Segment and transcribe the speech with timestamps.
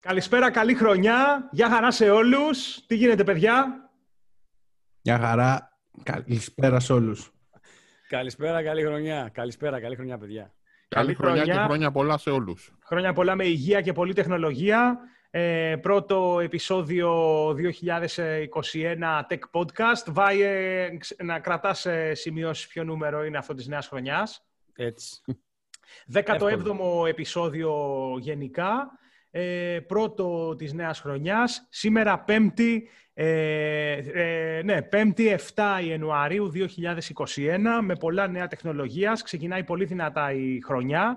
[0.00, 1.48] Καλησπέρα, καλή χρονιά.
[1.52, 2.86] Γεια χαρά σε όλους.
[2.86, 3.90] Τι γίνεται, παιδιά;
[5.00, 5.78] Γεια χαρά.
[6.02, 7.32] Καλησπέρα σε όλους.
[8.08, 9.30] Καλησπέρα, καλή χρονιά.
[9.32, 10.54] Καλησπέρα, καλή χρονιά, παιδιά.
[10.88, 12.72] Καλή, χρονιά, και χρόνια πολλά σε όλους.
[12.84, 14.98] Χρόνια πολλά με υγεία και πολλή τεχνολογία.
[15.30, 17.12] Ε, πρώτο επεισόδιο
[17.52, 20.04] 2021 Tech Podcast.
[20.06, 20.38] Βάει
[21.22, 24.46] να κρατάς ε, σημειώσεις ποιο νούμερο είναι αυτό της νέας χρονιάς.
[24.76, 25.20] Έτσι.
[26.12, 27.72] 17ο επεισόδιο
[28.18, 28.98] γενικά.
[29.30, 31.66] Ε, πρώτο της νέας χρονιάς.
[31.70, 39.22] Σήμερα πέμπτη, ε, ε, ναι, πέμπτη 7 Ιανουαρίου 2021 με πολλά νέα τεχνολογίας.
[39.22, 41.16] Ξεκινάει πολύ δυνατά η χρονιά.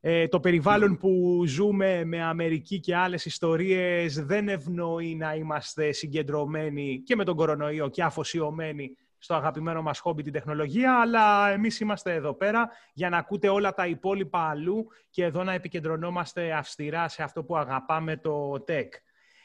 [0.00, 7.02] Ε, το περιβάλλον που ζούμε με Αμερική και άλλες ιστορίες δεν ευνοεί να είμαστε συγκεντρωμένοι
[7.04, 12.14] και με τον κορονοϊό και αφοσιωμένοι στο αγαπημένο μας χόμπι την τεχνολογία, αλλά εμείς είμαστε
[12.14, 17.22] εδώ πέρα για να ακούτε όλα τα υπόλοιπα αλλού και εδώ να επικεντρωνόμαστε αυστηρά σε
[17.22, 18.88] αυτό που αγαπάμε το tech.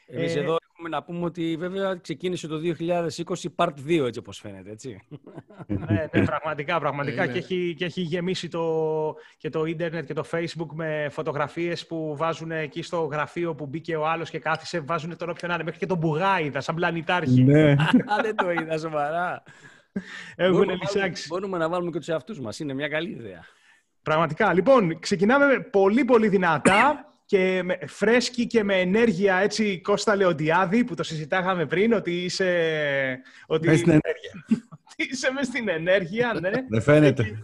[0.06, 0.40] Εμείς ε...
[0.40, 5.00] εδώ έχουμε να πούμε ότι βέβαια ξεκίνησε το 2020 part 2 έτσι όπως φαίνεται, έτσι.
[5.66, 7.22] ναι, ναι, πραγματικά, πραγματικά.
[7.22, 7.32] Ε, ναι.
[7.32, 12.16] και, έχει, και έχει γεμίσει το, και το ίντερνετ και το facebook με φωτογραφίες που
[12.16, 15.78] βάζουν εκεί στο γραφείο που μπήκε ο άλλος και κάθισε, βάζουν τον όποιον άλλο, μέχρι
[15.78, 17.42] και τον μπουγάιδα, σαν πλανητάρχη.
[17.42, 17.74] Ναι.
[18.22, 19.42] Δεν το είδα σοβαρά.
[20.36, 21.26] Έχουν μπορούμε, λυσάξει.
[21.28, 22.58] μπορούμε να βάλουμε και τους εαυτούς μας.
[22.58, 23.44] Είναι μια καλή ιδέα.
[24.02, 24.52] Πραγματικά.
[24.52, 30.94] Λοιπόν, ξεκινάμε πολύ πολύ δυνατά και με, φρέσκη και με ενέργεια έτσι Κώστα Λεοντιάδη που
[30.94, 33.20] το συζητάγαμε πριν ότι είσαι...
[33.46, 34.46] Ότι Μες στην ενέργεια.
[34.96, 36.50] είσαι μες στην ενέργεια, ναι.
[36.68, 37.38] Δεν φαίνεται.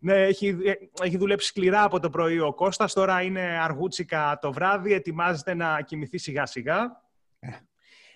[0.00, 0.56] Ναι, έχει,
[1.02, 5.80] έχει δουλέψει σκληρά από το πρωί ο Κώστας, τώρα είναι αργούτσικα το βράδυ, ετοιμάζεται να
[5.80, 7.04] κοιμηθεί σιγά σιγά.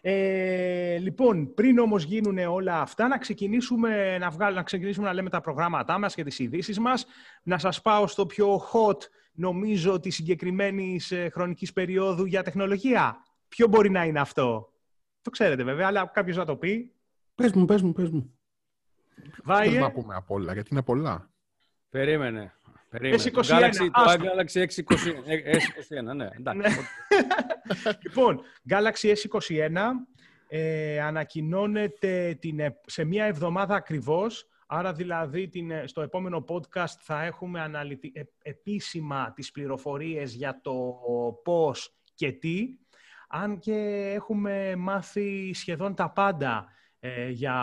[0.02, 5.30] Ε, λοιπόν, πριν όμως γίνουν όλα αυτά, να ξεκινήσουμε να, βγάλ, να ξεκινήσουμε να λέμε
[5.30, 7.06] τα προγράμματά μας και τις ειδήσεις μας.
[7.42, 8.96] Να σας πάω στο πιο hot,
[9.32, 11.00] νομίζω, τη συγκεκριμένη
[11.32, 13.24] χρονικής περίοδου για τεχνολογία.
[13.48, 14.72] Ποιο μπορεί να είναι αυτό;
[15.22, 16.92] Το ξέρετε βέβαια, αλλά κάποιος να το πει.
[17.34, 18.34] Πες μου, πες μου, πες μου.
[19.44, 19.70] Βάιε.
[19.70, 21.30] Δεν να πούμε απ' όλα, γιατί είναι πολλά.
[21.90, 22.54] Περίμενε.
[22.90, 23.22] Περίμενε.
[23.22, 24.24] S21, Το Galaxy, το άστο.
[24.24, 26.28] Galaxy S21, ε, S21, ναι.
[26.38, 26.60] Εντάξει.
[26.60, 26.68] Ναι.
[28.04, 29.76] λοιπόν, Galaxy S21
[30.48, 36.94] ε, ανακοινώνεται την, ε- σε μία εβδομάδα ακριβώς, άρα δηλαδή την, ε, στο επόμενο podcast
[36.98, 40.94] θα έχουμε αναλυτι, ε, επίσημα τις πληροφορίες για το
[41.44, 42.68] πώς και τι,
[43.28, 43.74] αν και
[44.14, 46.66] έχουμε μάθει σχεδόν τα πάντα
[47.00, 47.54] ε, για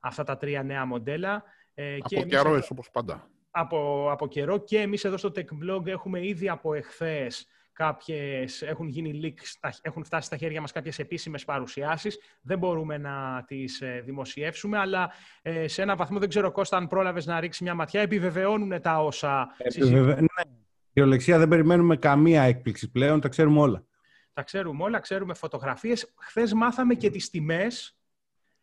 [0.00, 1.42] αυτά τα τρία νέα μοντέλα.
[1.74, 3.30] Ε, και Από εμείς καιρό, εδώ- όπως πάντα.
[3.50, 7.46] από, από καιρό και εμείς εδώ στο Tech Blog έχουμε ήδη από εχθές
[7.84, 12.18] κάποιες, έχουν γίνει leaks, στα- έχουν φτάσει στα χέρια μας κάποιες επίσημες παρουσιάσεις.
[12.42, 16.86] Δεν μπορούμε να τις ε, δημοσιεύσουμε, αλλά ε, σε ένα βαθμό δεν ξέρω Κώστα αν
[16.88, 19.98] πρόλαβες να ρίξεις μια ματιά, επιβεβαιώνουν τα όσα συζητούμε.
[19.98, 20.52] Επιβεβαι- Ναι.
[20.92, 23.84] Κυριολεξία δεν περιμένουμε καμία έκπληξη πλέον, τα ξέρουμε όλα.
[24.32, 26.12] Τα ξέρουμε όλα, ξέρουμε φωτογραφίες.
[26.18, 27.98] Χθες μάθαμε και τις τιμές.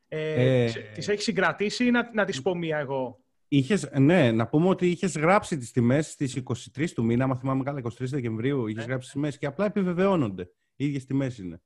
[0.08, 4.32] Ε, Ε, ξε- Τις έχει συγκρατήσει ή να, να τις πω μία εγώ; Είχες, ναι,
[4.32, 7.90] να πούμε ότι είχες γράψει τις τιμές στις 23 του μήνα, άμα θυμάμαι καλά, 23
[8.10, 8.90] Δεκεμβρίου, είχες Ναι.
[8.90, 10.52] γράψει τις τιμές και απλά επιβεβαιώνονται.
[10.76, 11.62] Οι ίδιες τιμές είναι.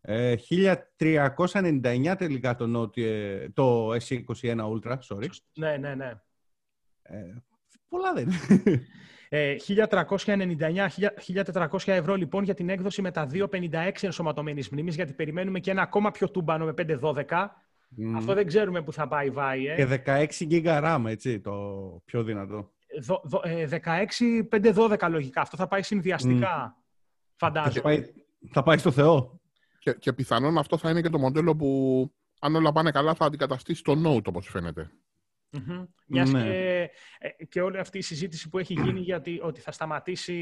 [0.00, 5.26] Ε, 1399 τελικά το, Note, ε, το S21 Ultra, sorry.
[5.54, 6.12] Ναι, ναι, ναι.
[7.02, 7.34] Ε,
[7.88, 8.86] πολλά δεν είναι.
[9.28, 10.88] Ε, 1399,
[11.52, 15.82] 1400 ευρώ λοιπόν για την έκδοση με τα 256 ενσωματωμένης μνήμης, γιατί περιμένουμε και ένα
[15.82, 17.48] ακόμα πιο τούμπανο με 512.
[17.96, 18.16] Μμμ.
[18.16, 19.66] Αυτό δεν ξέρουμε που θα πάει βάει.
[19.66, 19.74] Ε.
[19.74, 21.52] Και 16 GB RAM, έτσι, το
[22.04, 22.70] πιο δυνατό.
[23.02, 25.40] Δο- δο- ε, 16, 512 λογικά.
[25.40, 26.46] Αυτό θα πάει συνδυαστικά.
[27.36, 27.80] Θα Φαντάζομαι.
[27.80, 28.04] πάει,
[28.50, 29.40] θα πάει στο Θεό.
[29.78, 32.10] Και, και πιθανόν αυτό θα είναι και το μοντέλο που,
[32.40, 34.90] αν όλα πάνε καλά, θα αντικαταστήσει το Note, όπως φαίνεται.
[35.52, 35.84] Μμμ.
[36.06, 36.42] Μιας Ναι.
[36.42, 40.34] και, ε, και όλη αυτή η συζήτηση που έχει γίνει γιατί ότι θα σταματήσει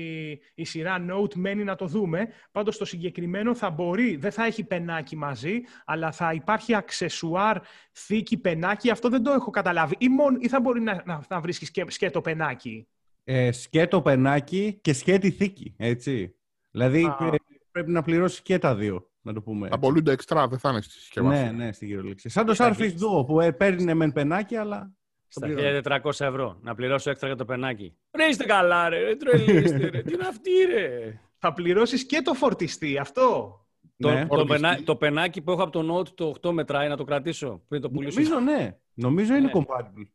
[0.55, 2.29] η σειρά Note μένει να το δούμε.
[2.53, 7.59] Πάντως το συγκεκριμένο θα μπορεί, δεν θα έχει πενάκι μαζί, αλλά θα υπάρχει αξεσουάρ
[7.93, 8.91] θήκη πενάκι.
[8.91, 9.95] Αυτό δεν το έχω καταλάβει.
[9.99, 12.89] Ή, μόνο, ή θα μπορεί να, να, να βρίσκεις και σκέτο πενάκι.
[13.25, 16.35] Ε, σκέτο πενάκι και σκέτη θήκη, έτσι.
[16.71, 17.17] Δηλαδή Α.
[17.33, 17.37] ε,
[17.71, 19.69] πρέπει να πληρώσεις και τα δύο, να το πούμε.
[19.69, 19.87] Θα έτσι.
[19.87, 21.53] πολλούνται εξτρά, δεν θα είναι στη συσκευασία.
[21.53, 22.31] Ναι, ναι, στην κυριολεξία.
[22.31, 22.95] Σαν το Θα Surface βγεις.
[22.95, 24.93] Duo που ε, παίρνει μεν πενάκι, αλλά.
[25.33, 25.81] Το Στα πληρώνει.
[26.03, 26.59] 1400 ευρώ.
[26.63, 27.97] Να πληρώσω έξτρα για το πενάκι.
[28.17, 30.03] Ρε είστε καλά ρε, ρε τρελή είστε ρε.
[30.03, 33.55] Τι είναι αυτή ρε; Θα πληρώσεις και το φορτιστή, αυτό.
[33.97, 34.11] Ναι.
[34.11, 34.61] Το, το, Φορτιστή.
[34.61, 37.81] πενά- το πενάκι που έχω από το Note το 8 μετράει να το κρατήσω πριν
[37.81, 38.21] το πουλήσω.
[38.21, 38.77] Νομίζω ναι.
[38.95, 39.53] Νομίζω είναι Ναι.
[39.55, 40.09] compatible.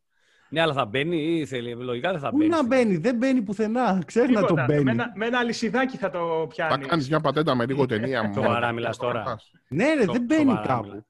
[0.48, 1.74] Ναι, αλλά θα μπαίνει ή θέλει.
[1.74, 2.50] Λογικά δεν θα Πού μπαίνει.
[2.50, 4.02] να μπαίνει, δεν μπαίνει πουθενά.
[4.06, 4.64] Ξέρει να το Τίποτα.
[4.64, 4.82] μπαίνει.
[4.84, 6.86] Με ένα, με ένα αλυσιδάκι θα το Θα πιάνεις.
[6.86, 8.22] κάνεις μια πατέντα με λίγο ταινία.
[8.22, 8.34] μόνο.
[8.34, 9.36] Σοβαρά μιλάς τώρα.
[9.68, 11.06] Ναι, ρε, Το- δεν μπαίνει σοβαρά κάπου.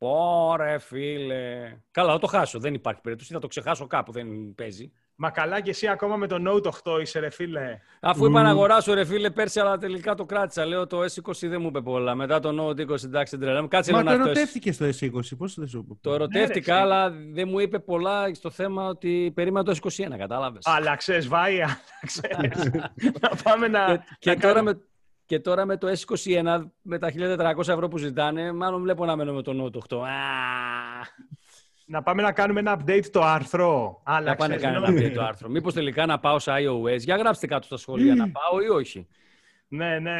[0.00, 0.12] Μιλά.
[0.12, 1.76] Πόρε, φίλε.
[1.90, 2.58] Καλά, θα το χάσω.
[2.58, 3.32] Δεν υπάρχει περίπτωση.
[3.32, 4.12] Θα το ξεχάσω κάπου.
[4.12, 4.92] Δεν παίζει.
[5.16, 7.78] Μα καλά και εσύ ακόμα με το Note 8 είσαι ρε φίλε.
[8.00, 10.64] Αφού είπα να αγοράσω ρε φίλε πέρσι, αλλά τελικά το κράτησα.
[10.66, 12.14] Λέω το S20 δεν μου είπε πολλά.
[12.14, 13.62] Μετά το Note 20 εντάξει τρελά.
[13.62, 13.68] μου.
[13.68, 15.94] Κάτσε Μα λίγο το να ερωτεύτηκε στο S20, πώς δεν σου είπε.
[16.00, 20.16] Το Ναι, ερωτεύτηκα, ρε, αλλά δεν μου είπε πολλά στο θέμα ότι περίμενα το S21,
[20.18, 20.66] κατάλαβες.
[20.66, 22.52] Άλλαξε, βάει, άλλαξε.
[23.20, 23.96] να πάμε να.
[23.96, 24.82] και, και να τώρα κάνουμε- με,
[25.26, 27.10] και τώρα με το S21, με τα
[27.56, 29.98] 1400 ευρώ που ζητάνε, μάλλον βλέπω να μένω με το Note 8.
[29.98, 30.08] Α,
[31.86, 34.02] Να πάμε να κάνουμε ένα update το άρθρο.
[34.06, 34.36] να Άλλαξε.
[34.36, 35.04] πάνε να κάνω συγγνώμη.
[35.06, 35.48] ένα το άρθρο.
[35.48, 36.98] Μήπως τελικά να πάω σε iOS.
[36.98, 39.06] Για γράψτε κάτω στα σχόλια να πάω ή όχι.
[39.76, 40.18] Ναι, ναι.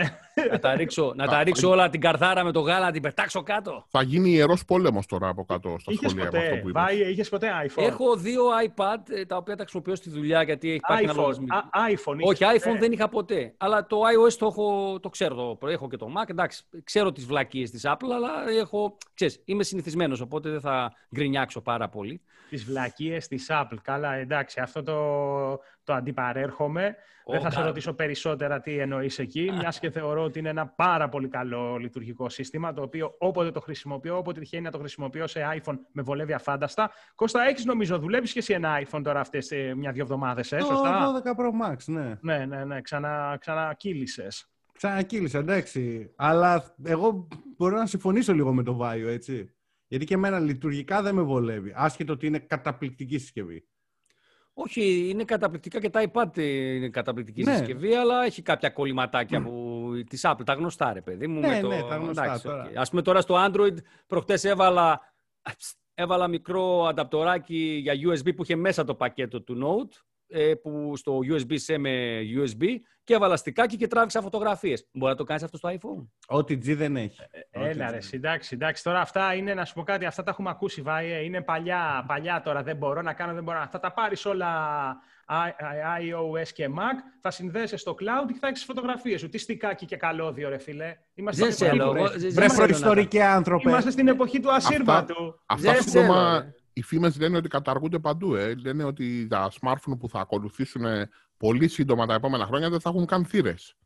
[0.50, 3.42] να τα ρίξω, να τα ρίξω όλα την καρθάρα με το γάλα, να την πετάξω
[3.42, 3.84] κάτω.
[3.88, 6.82] Θα γίνει ιερός πόλεμος τώρα από κάτω στα Είχες σχολεία με αυτό ποτέ, που είπες.
[6.82, 10.66] βάει, είχες ποτέ iPhone; Έχω δύο iPad ε, τα οποία τα χρησιμοποιώ στη δουλειά γιατί
[10.68, 11.16] έχει υπάρχει ένα iPhone.
[11.16, 11.56] λογισμικό.
[11.56, 12.78] Α, iPhone Όχι, είχες iPhone ποτέ.
[12.78, 13.54] δεν είχα ποτέ.
[13.56, 15.56] Αλλά το iOS το, έχω, το ξέρω.
[15.60, 16.28] Το, έχω και το Mac.
[16.28, 18.30] Εντάξει, ξέρω τις βλακίες της Apple, αλλά
[18.60, 22.20] έχω, ξέρεις, είμαι συνηθισμένος, οπότε δεν θα γκρινιάξω πάρα πολύ.
[22.50, 23.76] τις βλακίες της Apple.
[23.82, 24.94] Καλά, εντάξει, αυτό το,
[25.84, 26.96] το αντιπαρέρχομαι.
[27.26, 27.66] Δεν θα σε καλά.
[27.66, 32.28] ρωτήσω περισσότερα τι εννοείς εκεί, μιας και θεωρώ ότι είναι ένα πάρα πολύ καλό λειτουργικό
[32.28, 36.32] σύστημα, το οποίο όποτε το χρησιμοποιώ, όποτε τυχαίνει να το χρησιμοποιώ σε iPhone, με βολεύει
[36.32, 36.90] αφάνταστα.
[37.14, 40.64] Κώστα, έχεις νομίζω, δουλεύεις και εσύ ένα iPhone τώρα αυτές ε, μια-δυο εβδομάδες, ε, Το
[40.64, 42.18] σωστά; 12 Pro Max, ναι.
[42.20, 44.48] Ναι, ναι, ναι, ξανα, ξανακύλησες.
[44.72, 46.12] Ξανακύλησα, εντάξει.
[46.16, 49.54] Αλλά εγώ μπορώ να συμφωνήσω λίγο με το Βάιο, έτσι.
[49.86, 51.72] Γιατί και εμένα λειτουργικά δεν με βολεύει.
[51.76, 53.68] Άσχετο ότι είναι καταπληκτική συσκευή.
[54.56, 57.56] Όχι, είναι καταπληκτικά και τα iPad είναι καταπληκτική Ναι.
[57.56, 61.40] συσκευή, αλλά έχει κάποια κολληματάκια που, της Apple, τα γνωστά ρε παιδί μου.
[61.40, 61.68] Ναι, με το...
[61.68, 62.64] ναι, τα γνωστά εντάξει, τώρα.
[62.64, 62.76] οκ.
[62.76, 65.14] Ας πούμε τώρα στο Android, προχτές έβαλα,
[65.94, 70.02] έβαλα μικρό ανταπτοράκι για USB που είχε μέσα το πακέτο του Note, ε,
[70.62, 72.64] που στο USB-C με USB
[73.04, 74.88] και έβαλα στικάκι και τράβηξα φωτογραφίες.
[74.92, 77.20] Μπορεί να το κάνεις αυτό στο iPhone; Ό,τι G δεν έχει.
[77.54, 78.82] Ό,τι Έλα G ρε, δεν εντάξει, εντάξει.
[78.82, 81.16] Τώρα αυτά είναι, να σου πω κάτι, αυτά τα έχουμε ακούσει, Βάιε.
[81.18, 83.66] Είναι παλιά, παλιά τώρα, δεν μπορώ να κάνω, δεν μπορώ να...
[83.66, 84.48] Θα τα πάρεις όλα
[85.28, 89.28] I- I- iOS και Mac, θα συνδέσεις στο cloud και θα έχεις φωτογραφίες σου.
[89.28, 90.96] Τι στικάκι και καλώδιο, ρε φίλε.
[91.14, 93.68] Είμαστε Δεν στην σε εποχή λέω, του- εγώ- δεν- Βρε δεν θέλω να προϊστορικέ άνθρωπε.
[93.68, 95.40] Είμαστε στην εποχή του ασύρματου.
[95.46, 96.54] Αυτά Δεν σύντομα ξέρω, ρε.
[96.74, 98.34] Οι φήμες λένε ότι καταργούνται παντού.
[98.34, 98.54] Ε.
[98.54, 100.84] Λένε ότι τα smartphone που θα ακολουθήσουν
[101.36, 103.76] πολύ σύντομα τα επόμενα χρόνια δεν θα έχουν καν θύρες.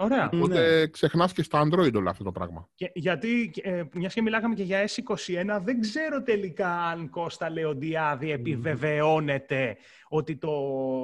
[0.00, 0.28] Ωραία.
[0.32, 0.38] Ναι.
[0.38, 2.68] Οπότε ξεχνάς και στα Android όλο αυτό το πράγμα.
[2.74, 8.30] Και, γιατί, ε, μιας και μιλάγαμε και για S21, δεν ξέρω τελικά αν Κώστα Λεοντιάδη
[8.30, 9.76] επιβεβαιώνεται
[10.08, 10.50] ότι το,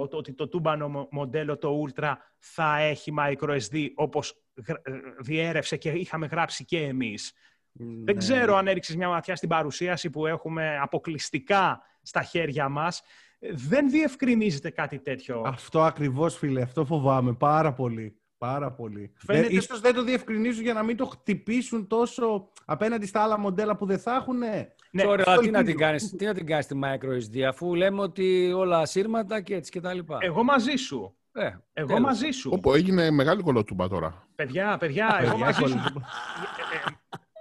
[0.09, 5.77] το, ότι το τούμπανο μο- μοντέλο, το Ultra, θα έχει microSD όπως γρα- ε, διέρευσε
[5.77, 7.33] και είχαμε γράψει και εμείς.
[7.77, 8.05] Ναι.
[8.05, 13.03] Δεν ξέρω αν έριξες μια ματιά στην παρουσίαση που έχουμε αποκλειστικά στα χέρια μας.
[13.39, 15.43] Ε, Δεν διευκρινίζεται κάτι τέτοιο.
[15.47, 16.63] Αυτό ακριβώς, φίλε.
[16.63, 18.19] Αυτό φοβάμαι πάρα πολύ.
[18.39, 19.13] Πάρα πολύ.
[19.17, 23.39] Φαίνεται- Ε, ίσως δεν το διευκρινίζουν για να μην το χτυπήσουν τόσο απέναντι στα άλλα
[23.39, 24.39] μοντέλα που δεν θα έχουν.
[24.39, 25.77] Ναι, Sorry, αυτό αλλά τι να, ελπίζω.
[25.77, 29.71] την κάνεις, τι να την κάνεις τη microSD αφού λέμε ότι όλα ασύρματα και έτσι
[29.71, 30.19] και τα λοιπά.
[30.21, 31.17] Εγώ μαζί σου.
[31.33, 32.03] Ε, Εγώ τέλος.
[32.03, 32.51] μαζί σου.
[32.55, 34.27] Όπου έγινε μεγάλη κολοτούμπα τώρα.
[34.35, 35.79] Παιδιά, παιδιά, εγώ Παιδιά, μαζί σου.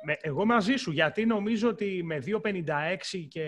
[0.03, 0.11] Κολλή.
[0.11, 3.45] Ε, ε, με- εγώ μαζί σου, γιατί νομίζω ότι με 256 και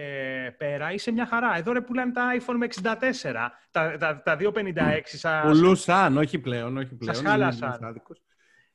[0.57, 1.57] πέρα είσαι μια χαρά.
[1.57, 3.51] Εδώ ρε πουλάνε τα iPhone με 64.
[3.71, 6.77] Τα, τα, τα 256 σας, Πουλούσαν, όχι πλέον.
[6.77, 7.15] Όχι πλέον.
[7.15, 7.75] Σας χάλασαν.
[7.79, 8.21] Είμαι άδικος.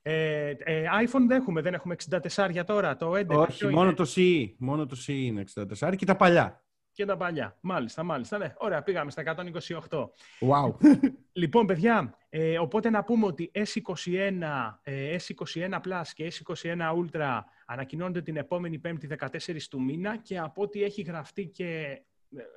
[0.03, 3.27] ε, ε, iPhone δεν έχουμε, δεν έχουμε 64 για τώρα, το 11.
[3.29, 4.55] Όχι, ποιο μόνο είναι; το CE.
[4.59, 5.45] Μόνο το CE είναι
[5.81, 6.65] 64 και τα παλιά.
[6.93, 7.57] Και τα παλιά.
[7.61, 8.39] Μάλιστα, μάλιστα.
[8.39, 8.53] Ναι.
[8.57, 9.23] Ωραία, πήγαμε στα
[9.89, 9.99] 128.
[10.41, 10.75] Wow.
[11.33, 14.41] Λοιπόν, παιδιά, ε, οπότε να πούμε ότι S21,
[14.83, 17.39] ε, S21 Plus και S21 Ultra
[17.71, 19.29] ανακοινώνονται την επόμενη Πέμπτη 14
[19.71, 22.01] του μήνα και από ό,τι έχει γραφτεί και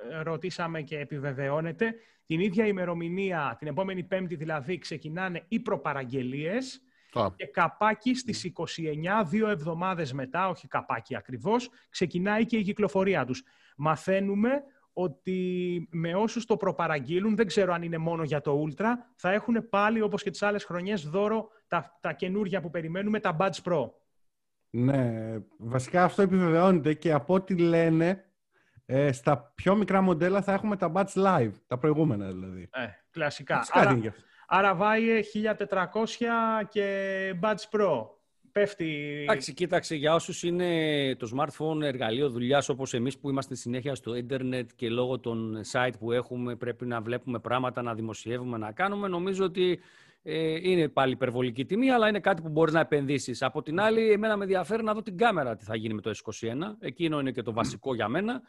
[0.09, 1.95] ε, ρωτήσαμε και επιβεβαιώνεται,
[2.25, 9.25] την ίδια ημερομηνία, την επόμενη Πέμπτη δηλαδή, ξεκινάνε οι προπαραγγελίες Τώρα, και καπάκι στις 29,
[9.25, 13.43] δύο εβδομάδες μετά, όχι καπάκι ακριβώς, ξεκινάει και η κυκλοφορία τους.
[13.77, 14.49] Μαθαίνουμε
[14.93, 19.69] ότι με όσους το προπαραγγείλουν, δεν ξέρω αν είναι μόνο για το Ultra, θα έχουν
[19.69, 23.89] πάλι όπως και τις άλλες χρονιές δώρο τα, τα καινούργια που περιμένουμε, τα Buds Pro.
[24.75, 28.25] Ναι, βασικά αυτό επιβεβαιώνεται και από ό,τι λένε,
[28.85, 32.69] ε, στα πιο μικρά μοντέλα θα έχουμε τα Batch Live, τα προηγούμενα δηλαδή.
[32.73, 33.57] Ε, κλασικά.
[33.59, 34.21] Φυσικά είναι Άρα, γι' αυτό.
[34.47, 35.19] άρα βάει
[35.67, 38.05] 1400 και Buds Pro.
[38.51, 39.19] Πέφτει...
[39.21, 44.15] Εντάξει, κοίταξε, για όσους είναι το smartphone εργαλείο δουλειάς όπως εμείς που είμαστε συνέχεια στο
[44.15, 49.07] ίντερνετ και λόγω των site που έχουμε πρέπει να βλέπουμε πράγματα, να δημοσιεύουμε, να κάνουμε,
[49.07, 49.79] νομίζω ότι ε,
[50.23, 53.41] είναι πάλι υπερβολική τιμή, αλλά είναι κάτι που μπορείς να επενδύσεις.
[53.41, 56.11] Από την άλλη, εμένα με ενδιαφέρει να δω την κάμερα τι θα γίνει με το
[56.23, 56.57] S21.
[56.79, 58.41] Εκείνο είναι και το βασικό για μένα.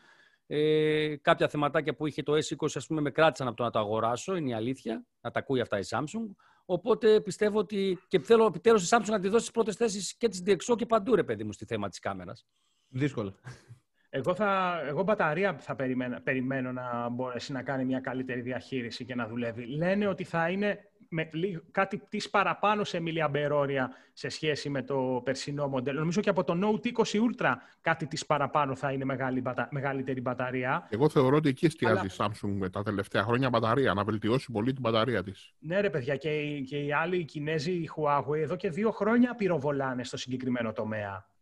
[0.47, 3.79] Ε, κάποια θεματάκια που είχε το S20, ας πούμε, με κράτησαν από το να το
[3.79, 6.35] αγοράσω, είναι η αλήθεια, να τα ακούει αυτά η Samsung.
[6.65, 10.29] Οπότε πιστεύω ότι και θέλω επιτέλους η Samsung να τη δώσει τις πρώτες θέσεις και
[10.29, 12.47] της DxO και παντού, ρε παιδί μου, στη θέμα της κάμερας.
[12.89, 13.35] Δύσκολα.
[14.17, 19.15] Εγώ, θα, εγώ μπαταρία θα περιμένω, περιμένω να μπορέσει να κάνει μια καλύτερη διαχείριση και
[19.15, 19.65] να δουλεύει.
[19.67, 20.79] Λένε ότι θα είναι
[21.09, 21.29] με
[21.71, 25.99] κάτι της παραπάνω σε μιλιαμπερόρια σε σχέση με το περσινό μοντέλο.
[25.99, 30.89] Νομίζω και από το Note 20 Ultra κάτι της παραπάνω θα είναι μεγάλη, μεγαλύτερη μπαταρία.
[30.91, 34.73] Εγώ θεωρώ ότι εκεί εστιάζει η Samsung με τα τελευταία χρόνια μπαταρία, να βελτιώσει πολύ
[34.73, 35.53] την μπαταρία της.
[35.59, 39.35] Ναι, ρε παιδιά, και, και οι άλλοι, οι Κινέζοι, οι Huawei, εδώ και δύο χρόνια
[39.35, 41.33] πυροβολάνε στο συγκεκριμένο τομέα.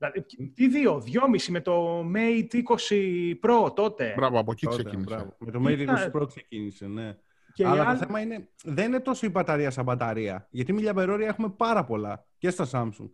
[0.00, 4.12] Δηλαδή, τι δύο, δυόμιση με το Mate 20 Pro τότε.
[4.16, 5.34] Μπράβο, από εκεί ξεκίνησε.
[5.38, 7.16] Με το Mate 20 Pro ξεκίνησε, ναι.
[7.52, 10.48] Και Αλλά το θέμα είναι, δεν είναι τόσο η μπαταρία σαν μπαταρία.
[10.50, 13.10] Γιατί μιλιαμπερόρια έχουμε πάρα πολλά και στα Samsung.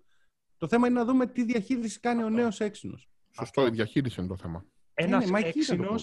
[0.57, 3.09] Το θέμα είναι να δούμε τι διαχείριση κάνει ο νέος έξινος.
[3.31, 4.64] Σωστό, η διαχείριση είναι το θέμα.
[4.95, 5.95] Ένας έξινο,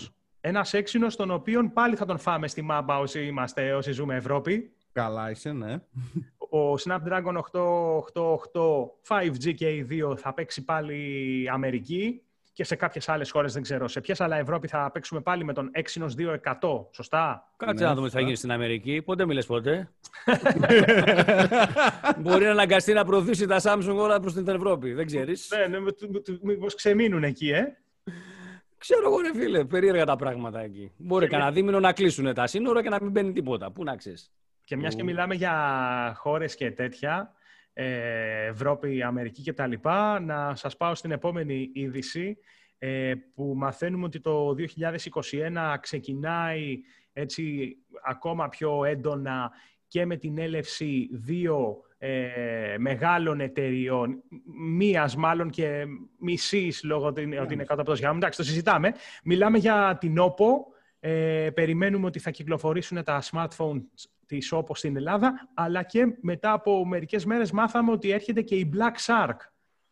[0.41, 4.73] ένας έξινος τον οποίο πάλι θα τον φάμε στη μάπα όσοι είμαστε, όσοι ζούμε Ευρώπη.
[4.91, 5.79] Καλά είσαι, ναι.
[6.53, 7.61] Ο Snapdragon 888
[9.07, 12.21] 5G και οι δύο θα παίξει πάλι Αμερική
[12.53, 15.53] και σε κάποιες άλλες χώρες δεν ξέρω σε ποιες, αλλά Ευρώπη θα παίξουμε πάλι με
[15.53, 16.09] τον Exynos
[16.61, 16.85] 2100.
[16.91, 19.01] Σωστά; Κάτσε ναι, να δούμε τι θα γίνει στην Αμερική.
[19.01, 19.89] Πότε μιλες πότε.
[22.21, 24.93] Μπορεί να αναγκαστεί να προωθήσει τα Samsung όλα προς την Ευρώπη.
[24.93, 25.85] Δεν ξέρεις; Ναι, ναι
[26.41, 27.77] μήπως ξεμείνουν εκεί, ε;
[28.77, 30.91] Ξέρω εγώ, ρε φίλε, περίεργα τα πράγματα εκεί.
[30.97, 33.71] Μπορεί κανένα δίμηνο να κλείσουν τα σύνορα και να μην μπαίνει τίποτα.
[33.71, 34.31] Πού να ξέρεις;
[34.63, 37.33] Και μιας και μιλάμε για χώρες και τέτοια,
[37.73, 39.73] ε, Ευρώπη, Αμερική κτλ.
[40.21, 42.37] Να σας πάω στην επόμενη είδηση
[42.77, 46.79] ε, που μαθαίνουμε ότι το 2021 ξεκινάει
[47.13, 49.51] έτσι ακόμα πιο έντονα
[49.87, 54.23] και με την έλευση δύο ε, μεγάλων εταιριών,
[54.75, 55.85] μίας μάλλον και
[56.19, 57.63] μισής λόγω ότι είναι ναι.
[57.63, 58.15] κάτω από το σγάμι.
[58.17, 58.93] Εντάξει, το συζητάμε.
[59.23, 60.71] Μιλάμε για την OPPO.
[60.99, 66.85] Ε, περιμένουμε ότι θα κυκλοφορήσουν τα smartphones της όπως στην Ελλάδα, αλλά και μετά από
[66.85, 69.37] μερικές μέρες μάθαμε ότι έρχεται και η Black Shark.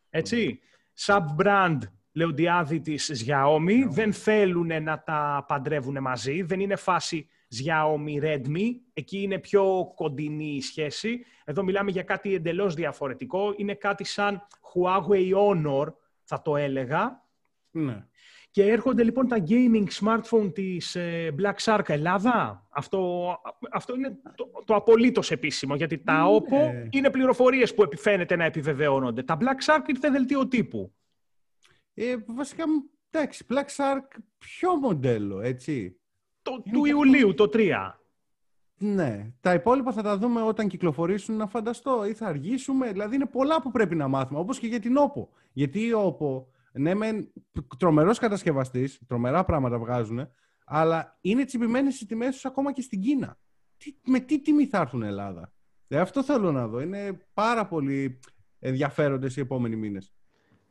[0.09, 0.59] Έτσι,
[1.05, 1.77] sub-brand
[2.11, 9.21] λεοντιάδη της Xiaomi, δεν θέλουν να τα παντρεύουν μαζί, δεν είναι φάση Xiaomi Redmi, εκεί
[9.21, 11.25] είναι πιο κοντινή η σχέση.
[11.43, 17.25] Εδώ μιλάμε για κάτι εντελώς διαφορετικό, είναι κάτι σαν Huawei Honor, θα το έλεγα.
[17.71, 18.05] Ναι.
[18.51, 22.67] Και έρχονται λοιπόν τα gaming smartphone της ε, Black Shark Ελλάδα.
[22.69, 23.31] Αυτό,
[23.71, 26.37] αυτό είναι το, το απολύτως επίσημο, γιατί τα ναι.
[26.37, 29.23] OPPO είναι πληροφορίες που επιφαίνεται να επιβεβαιώνονται.
[29.23, 30.93] Τα Black Shark ήρθε δελτίο τύπου.
[31.93, 32.63] Ε, βασικά,
[33.11, 35.99] εντάξει, Black Shark ποιο μοντέλο, έτσι.
[36.41, 37.93] Το, του Ιουλίου, το 3.
[38.77, 39.31] Ναι.
[39.41, 42.91] Τα υπόλοιπα θα τα δούμε όταν κυκλοφορήσουν να φανταστώ ή θα αργήσουμε.
[42.91, 45.27] Δηλαδή είναι πολλά που πρέπει να μάθουμε, όπως και για την OPPO.
[45.53, 47.33] Γιατί η OPPO ναι, μεν
[47.77, 50.29] τρομερός κατασκευαστής, τρομερά πράγματα βγάζουν,
[50.65, 53.37] αλλά είναι τσιμπημένες οι τιμές τους ακόμα και στην Κίνα.
[53.77, 55.53] Τι, με τι τιμή θα έρθουν Ελλάδα;
[55.87, 56.81] Ε, αυτό θέλω να δω.
[56.81, 58.19] Είναι πάρα πολύ
[58.59, 60.13] ενδιαφέροντες οι επόμενοι μήνες.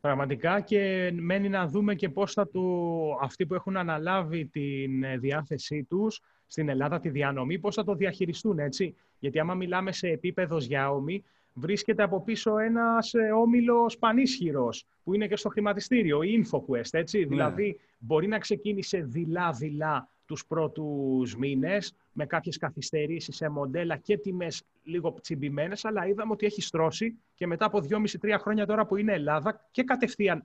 [0.00, 5.84] Πραγματικά και μένει να δούμε και πώς θα του, αυτοί που έχουν αναλάβει την διάθεσή
[5.84, 8.94] τους στην Ελλάδα, τη διανομή, πώς θα το διαχειριστούν, έτσι.
[9.18, 11.18] Γιατί άμα μιλάμε σε επίπεδο Xiaomi,
[11.54, 17.18] βρίσκεται από πίσω ένας ε, όμιλος πανίσχυρος που είναι και στο χρηματιστήριο, η InfoQuest, έτσι.
[17.18, 17.26] Ναι.
[17.26, 24.62] Δηλαδή, μπορεί να ξεκίνησε δειλά-δειλά τους πρώτους μήνες με κάποιες καθυστερήσεις σε μοντέλα και τιμές
[24.82, 29.12] λίγο τσιμπημένες, αλλά είδαμε ότι έχει στρώσει και μετά από 2,5-3 χρόνια τώρα που είναι
[29.12, 30.44] Ελλάδα και κατευθείαν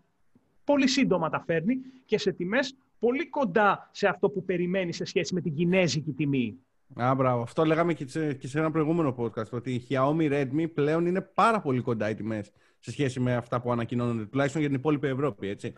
[0.63, 5.33] πολύ σύντομα τα φέρνει και σε τιμές πολύ κοντά σε αυτό που περιμένει σε σχέση
[5.33, 6.59] με την κινέζικη τιμή.
[6.93, 7.41] Α, μπράβο.
[7.41, 9.49] Αυτό λέγαμε και σε, και σε ένα προηγούμενο podcast.
[9.49, 13.61] Ότι η Xiaomi Redmi πλέον είναι πάρα πολύ κοντά οι τιμές σε σχέση με αυτά
[13.61, 15.47] που ανακοινώνονται, τουλάχιστον για την υπόλοιπη Ευρώπη.
[15.47, 15.73] Έτσι.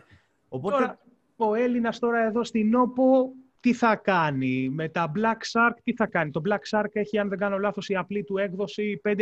[0.48, 0.76] Οπότε...
[0.76, 0.98] Τώρα,
[1.36, 6.06] ο Έλληνας τώρα εδώ στην όπο τι θα κάνει, με τα Black Shark τι θα
[6.06, 9.10] κάνει; Το Black Shark έχει, αν δεν κάνω λάθος, η απλή του έκδοση 599.
[9.10, 9.12] 599.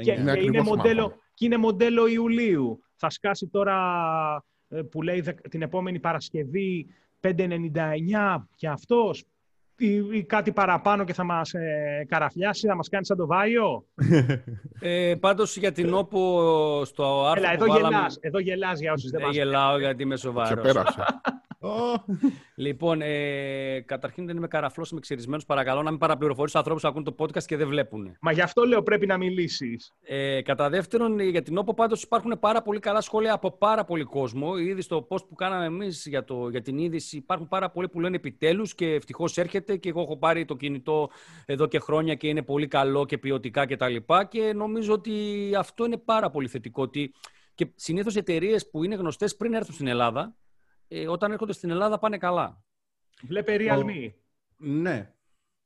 [0.00, 2.82] Και, είναι και, είναι μοντέλο, και είναι μοντέλο Ιουλίου.
[2.96, 3.76] Θα σκάσει τώρα,
[4.68, 6.86] ε, που λέει την επόμενη Παρασκευή,
[7.20, 9.24] 599 και αυτός
[9.78, 13.84] ή, κάτι παραπάνω και θα μας ε, καραφιάσει, θα μας κάνει σαν το Βάιο;
[14.80, 17.96] ε, πάντως για την όπο στο άρθρο Έλα, εδώ, βάλαμε...
[17.96, 20.48] γελάς, εδώ γελάς για όσους δεν, δεν γελάω γιατί είμαι σοβαρός.
[20.48, 21.04] Σε πέρασε.
[22.58, 25.44] λοιπόν, ε, καταρχήν δεν είμαι καραφλός, είμαι ξυρισμένος.
[25.44, 28.16] Παρακαλώ να μην παραπληροφορεί τους ανθρώπους που ακούν το podcast και δεν βλέπουν.
[28.20, 29.92] Μα γι' αυτό λέω πρέπει να μιλήσεις.
[30.02, 34.04] Ε, κατά δεύτερον, για την όπο πάντως υπάρχουν πάρα πολύ καλά σχόλια από πάρα πολύ
[34.04, 34.56] κόσμο.
[34.56, 38.16] Ήδη στο post που κάναμε εμείς για, για την είδηση υπάρχουν πάρα πολλοί που λένε
[38.16, 39.76] επιτέλους και ευτυχώς έρχεται.
[39.76, 41.10] Και εγώ έχω πάρει το κινητό
[41.46, 43.96] εδώ και χρόνια και είναι πολύ καλό και ποιοτικά κτλ.
[43.96, 45.12] Και, και νομίζω ότι
[45.58, 46.82] αυτό είναι πάρα πολύ θετικό.
[46.82, 47.12] Ότι
[47.54, 50.36] και συνήθως εταιρείες που είναι γνωστές πριν έρθουν στην Ελλάδα
[50.88, 52.62] ε, όταν έρχονται στην Ελλάδα πάνε καλά.
[53.22, 54.12] Βλέπε Realme.
[54.56, 55.12] Ναι.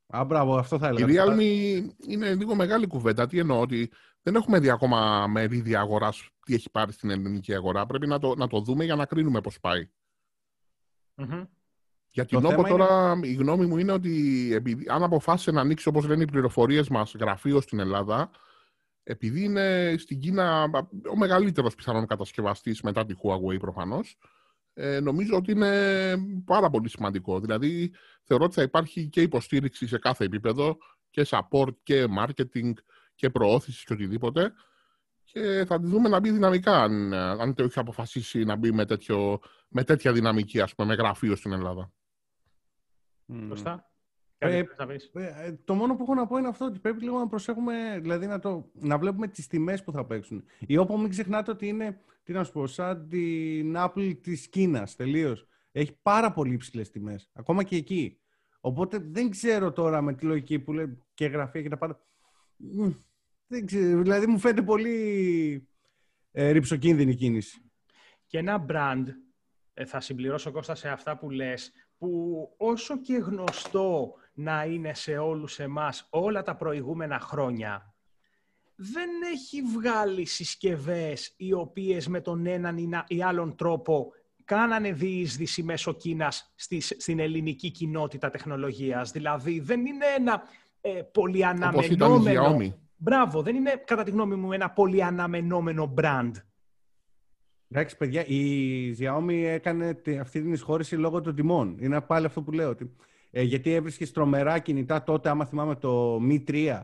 [0.07, 1.05] Α, μπράβο, αυτό θα έλεγα.
[1.07, 3.27] Η Realme είναι λίγο μεγάλη κουβέντα.
[3.27, 7.85] Τι εννοώ, ότι δεν έχουμε δει ακόμα μερίδια αγοράς τι έχει πάρει στην ελληνική αγορά.
[7.85, 9.89] Πρέπει να το, να το δούμε για να κρίνουμε πώς πάει.
[12.09, 16.07] Για την όπο τώρα η γνώμη μου είναι ότι επειδή, αν αποφάσισε να ανοίξει όπως
[16.07, 18.29] λένε οι πληροφορίες μας γραφείο στην Ελλάδα
[19.03, 20.69] επειδή είναι στην Κίνα
[21.11, 24.17] ο μεγαλύτερος πιθανόν κατασκευαστής μετά τη Huawei προφανώς
[24.73, 26.15] ε, νομίζω ότι είναι
[26.45, 27.39] πάρα πολύ σημαντικό.
[27.39, 30.77] Δηλαδή θεωρώ ότι θα υπάρχει και υποστήριξη σε κάθε επίπεδο
[31.09, 32.71] και support και marketing
[33.15, 34.53] και προώθηση και οτιδήποτε
[35.23, 38.85] και θα τη δούμε να μπει δυναμικά αν, αν το έχει αποφασίσει να μπει με,
[38.85, 41.91] τέτοιο, με τέτοια δυναμική ας πούμε, με γραφείο στην Ελλάδα.
[43.47, 43.92] Σωστά.
[44.47, 44.65] Ε,
[45.13, 48.27] ε, το μόνο που έχω να πω είναι αυτό ότι πρέπει λίγο να προσέχουμε, δηλαδή
[48.27, 50.43] να, το, να βλέπουμε τις τιμές που θα παίξουν.
[50.59, 54.95] Η Oppo μην ξεχνάτε ότι είναι, τι να σου πω, σαν την Apple της Κίνας,
[54.95, 55.47] τελείως.
[55.71, 58.17] Έχει πάρα πολύ υψηλές τιμές, ακόμα και εκεί.
[58.59, 61.99] Οπότε δεν ξέρω τώρα με τη λογική που λέει και γραφεία και τα πάντα.
[63.47, 65.67] Δεν ξέρω, δηλαδή μου φαίνεται πολύ
[66.31, 67.61] ε, ρηψοκίνδυνη κίνηση.
[68.27, 69.05] Και ένα brand,
[69.73, 75.17] ε, θα συμπληρώσω Κώστα σε αυτά που λες, που όσο και γνωστό να είναι σε
[75.17, 77.93] όλους εμάς όλα τα προηγούμενα χρόνια,
[78.75, 84.11] δεν έχει βγάλει συσκευές οι οποίες με τον έναν ή άλλον τρόπο
[84.45, 86.53] κάνανε διείσδυση μέσω Κίνας
[86.97, 89.11] στην ελληνική κοινότητα τεχνολογίας.
[89.11, 90.43] Δηλαδή δεν είναι ένα
[90.81, 92.73] ε, πολύ αναμενόμενο...
[92.95, 96.31] Μπράβο, δεν είναι κατά τη γνώμη μου ένα πολύ αναμενόμενο brand.
[97.69, 101.77] Εντάξει, παιδιά, η Xiaomi έκανε αυτή την εισχώρηση λόγω των τιμών.
[101.79, 102.69] Είναι πάλι αυτό που λέω.
[102.69, 102.95] Ότι,
[103.35, 106.81] ε, γιατί έβρισκες τρομερά κινητά τότε, άμα θυμάμαι το Mi 3,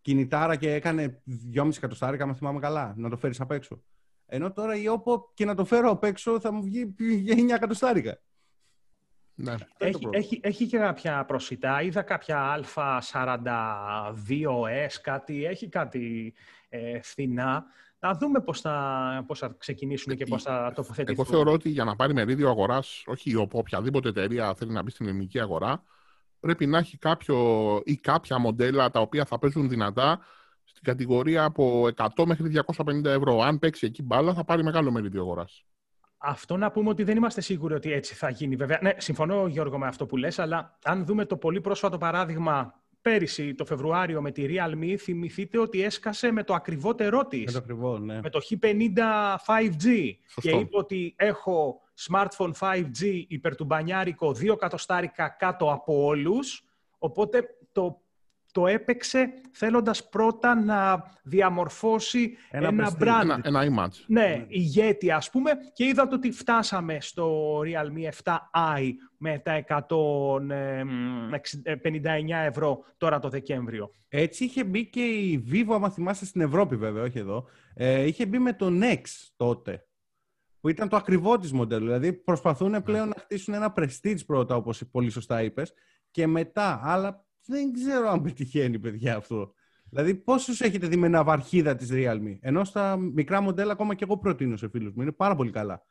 [0.00, 1.22] κινητάρα και έκανε
[1.54, 3.82] 2,5 εκατοστάρικα, άμα θυμάμαι καλά, να το φέρεις απ' έξω.
[4.26, 7.38] Ενώ τώρα η Oppo και να το φέρω απ' έξω θα μου βγει για 9
[7.54, 8.20] εκατοστάρικα.
[9.34, 9.54] Ναι.
[9.78, 11.82] Έχει, έχει, έχει και κάποια προσιτά.
[11.82, 16.34] Είδα κάποια Α42S, κάτι, έχει κάτι
[16.68, 17.64] ε, φθηνά.
[17.98, 21.14] Να δούμε πώς θα, πώς θα ξεκινήσουν και πώς θα τοποθετηθούν.
[21.18, 25.06] Εγώ θεωρώ ότι για να πάρει μερίδιο αγοράς, όχι οποιαδήποτε εταιρεία θέλει να μπει στην
[25.06, 25.82] ελληνική αγορά,
[26.40, 27.36] πρέπει να έχει κάποιο
[27.84, 30.20] ή κάποια μοντέλα τα οποία θα παίζουν δυνατά
[30.64, 33.40] στην κατηγορία από 100 μέχρι 250 ευρώ.
[33.40, 35.64] Αν παίξει εκεί μπάλα, θα πάρει μεγάλο μερίδιο αγοράς.
[36.18, 38.56] Αυτό να πούμε ότι δεν είμαστε σίγουροι ότι έτσι θα γίνει.
[38.56, 42.74] Βέβαια, ναι, συμφωνώ Γιώργο με αυτό που λες, αλλά αν δούμε το πολύ πρόσφατο παράδειγμα
[43.06, 47.44] πέρυσι το Φεβρουάριο με τη Realme, θυμηθείτε ότι έσκασε με το ακριβότερό της.
[47.44, 48.20] Με το ακριβό, ναι.
[48.20, 48.98] Με το H50
[49.46, 50.12] 5G.
[50.40, 56.64] Και είπε ότι έχω smartphone 5G υπέρ του μπανιάρικο δύο κατοστάρικα κάτω από όλους.
[56.98, 58.02] Οπότε το
[58.56, 63.20] το έπαιξε θέλοντας πρώτα να διαμορφώσει ένα, ένα brand.
[63.22, 64.04] Ένα, ένα image.
[64.06, 65.50] Ναι, ηγέτη ας πούμε.
[65.72, 69.84] Και είδατε ότι φτάσαμε στο Realme 7i με τα 159
[72.46, 73.90] ευρώ τώρα το Δεκέμβριο.
[74.08, 77.48] Έτσι είχε μπει και η Vivo, άμα θυμάστε, στην Ευρώπη βέβαια, όχι εδώ.
[77.74, 79.00] Ε, είχε μπει με το Nex
[79.36, 79.86] τότε
[80.60, 81.84] που ήταν το ακριβό της μοντέλο.
[81.84, 82.80] Δηλαδή προσπαθούν ναι.
[82.80, 85.72] πλέον να χτίσουν ένα prestige πρώτα, όπως πολύ σωστά είπες,
[86.10, 86.80] και μετά.
[86.84, 89.52] Αλλά δεν ξέρω αν πετυχαίνει, παιδιά, αυτό.
[89.90, 94.18] Δηλαδή, πόσους έχετε δει με ναυαρχίδα της Realme; Ενώ στα μικρά μοντέλα, ακόμα και εγώ
[94.18, 95.02] προτείνω σε φίλους μου.
[95.02, 95.86] Είναι πάρα πολύ καλά.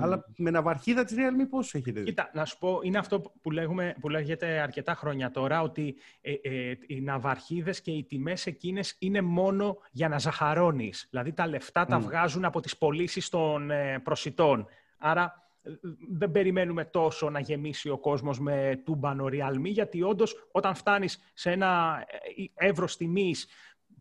[0.00, 3.50] Αλλά με ναυαρχίδα της Realme πόσους έχετε δει; Κοίτα, να σου πω, είναι αυτό που,
[3.50, 8.96] λέγουμε, που λέγεται αρκετά χρόνια τώρα, ότι ε, ε, οι ναυαρχίδες και οι τιμές εκείνες
[8.98, 11.06] είναι μόνο για να ζαχαρώνεις.
[11.10, 14.66] Δηλαδή, τα λεφτά τα βγάζουν από τις πωλήσεις των ε, προσιτών.
[14.98, 15.43] Άρα,
[16.08, 21.50] δεν περιμένουμε τόσο να γεμίσει ο κόσμος με τούμπανο Realme, γιατί όντως όταν φτάνεις σε
[21.50, 22.02] ένα
[22.56, 23.46] ε, εύρος τιμής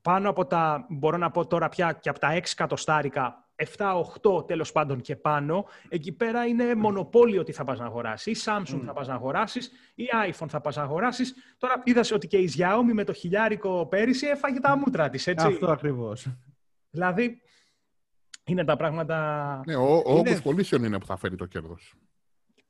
[0.02, 3.48] πάνω από τα, μπορώ να πω τώρα πια και από τα 6 κατοστάρικα,
[3.78, 8.40] 7-8 τέλος πάντων και πάνω, εκεί πέρα είναι μονοπόλιο ότι θα πας να αγοράσεις.
[8.40, 11.36] Ή Samsung θα πας να αγοράσεις, ή iPhone θα πας να αγοράσεις.
[11.58, 15.46] Τώρα είδας ότι και η Xiaomi με το χιλιάρικο πέρυσι έφαγε τα μούτρα της, έτσι;
[15.46, 16.28] Αυτό ακριβώς.
[16.90, 17.42] Δηλαδή,
[18.46, 19.62] είναι τα πράγματα...
[19.66, 20.18] Ναι, ο, ο
[20.72, 20.86] είναι...
[20.88, 21.96] είναι που θα φέρει το κέρδος.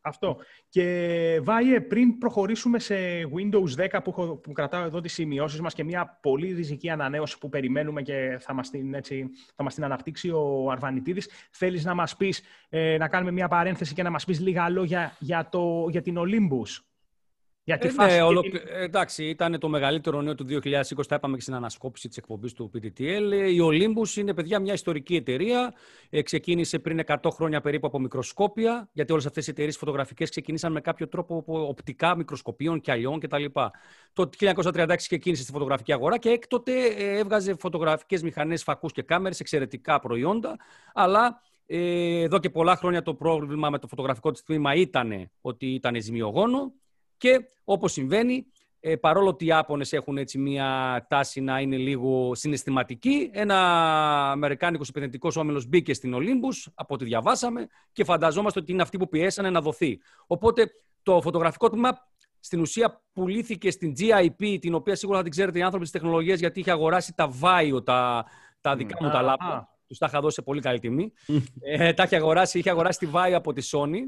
[0.05, 0.37] Αυτό.
[0.69, 2.95] Και Βάιε, πριν προχωρήσουμε σε
[3.35, 7.49] Windows 10 που, που κρατάω εδώ τις σημειώσεις μας και μια πολύ ριζική ανανέωση που
[7.49, 12.15] περιμένουμε και θα μας την, έτσι, θα μας την αναπτύξει ο Αρβανιτίδης, θέλεις να μας
[12.15, 16.01] πεις, ε, να κάνουμε μια παρένθεση και να μας πεις λίγα λόγια για, το, για
[16.01, 16.83] την Olympus;
[17.65, 18.43] Για τη ε, φάση ναι, όλο...
[18.73, 20.81] Εντάξει, ήταν το μεγαλύτερο νέο του 2020.
[21.07, 23.49] Θα είπαμε και στην ανασκόπηση της εκπομπής του PTTL.
[23.49, 25.73] Η Olympus είναι, παιδιά, μια ιστορική εταιρεία.
[26.09, 30.71] Ε, ξεκίνησε πριν 100 χρόνια περίπου από μικροσκόπια, γιατί όλες αυτές οι εταιρείες φωτογραφικές ξεκίνησαν
[30.71, 33.45] με κάποιο τρόπο από οπτικά μικροσκοπίων και αλλιών κτλ.
[34.13, 39.39] Το 1936 ξεκίνησε στη φωτογραφική αγορά και έκτοτε ε, έβγαζε φωτογραφικές μηχανές, φακούς και κάμερες,
[39.39, 40.57] εξαιρετικά προϊόντα.
[40.93, 45.65] Αλλά ε, εδώ και πολλά χρόνια το πρόβλημα με το φωτογραφικό της τμήμα ήταν ότι
[45.65, 46.73] ήταν ζημιογόνο
[47.23, 48.45] και όπως συμβαίνει,
[48.79, 53.57] ε, παρόλο ότι οι Άπωνες έχουν έτσι μια τάση να είναι λίγο συναισθηματικοί, ένα
[54.31, 59.09] Αμερικάνικος επενδυτικός όμιλος μπήκε στην Ολύμπους, από ό,τι διαβάσαμε, και φανταζόμαστε ότι είναι αυτοί που
[59.09, 59.99] πιέσανε να δοθεί.
[60.27, 60.71] Οπότε
[61.03, 62.07] το φωτογραφικό τμήμα
[62.39, 66.39] στην ουσία πουλήθηκε στην GIP, την οποία σίγουρα θα την ξέρετε οι άνθρωποι της τεχνολογίας,
[66.39, 68.25] γιατί είχε αγοράσει τα Vio, τα,
[68.61, 69.72] τα δικά μου τα λάπτοπ.
[69.87, 71.13] Τους τα είχα δώσει σε πολύ καλή τιμή.
[71.61, 73.99] ε, τα είχε αγοράσει, είχε αγοράσει τη Vio από τη Sony.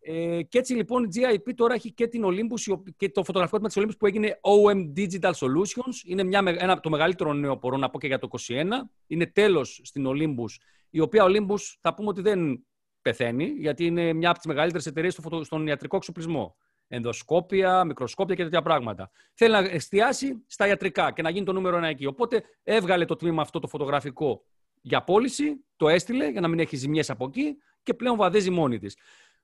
[0.00, 3.72] Ε, και έτσι λοιπόν η GIP τώρα έχει και την Olympus και το φωτογραφικό τμήμα
[3.72, 6.06] της Olympus που έγινε OM Digital Solutions.
[6.06, 8.64] Είναι μια, ένα, το μεγαλύτερο νέο μπορώ να πω και για το 2021.
[9.06, 10.50] Είναι τέλος στην Olympus,
[10.90, 12.66] η οποία Olympus θα πούμε ότι δεν
[13.02, 16.56] πεθαίνει, γιατί είναι μια από τις μεγαλύτερες εταιρείες στον ιατρικό εξοπλισμό
[16.88, 19.10] ενδοσκόπια, μικροσκόπια και τέτοια πράγματα.
[19.34, 22.06] Θέλει να εστιάσει στα ιατρικά και να γίνει το νούμερο ένα εκεί.
[22.06, 24.44] Οπότε έβγαλε το τμήμα αυτό το φωτογραφικό
[24.86, 28.78] για πώληση, το έστειλε για να μην έχει ζημιές από εκεί και πλέον βαδίζει μόνη
[28.78, 28.96] της.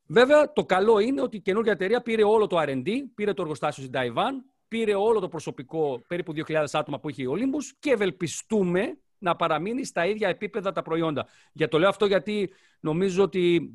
[0.06, 3.82] Βέβαια, το καλό είναι ότι η καινούργια εταιρεία πήρε όλο το RD, πήρε το εργοστάσιο
[3.82, 8.98] στην Ταϊβάν, πήρε όλο το προσωπικό, περίπου 2.000 άτομα που είχε η Olympus και ευελπιστούμε
[9.18, 11.26] να παραμείνει στα ίδια επίπεδα τα προϊόντα.
[11.52, 12.50] Για το λέω αυτό γιατί
[12.80, 13.74] νομίζω ότι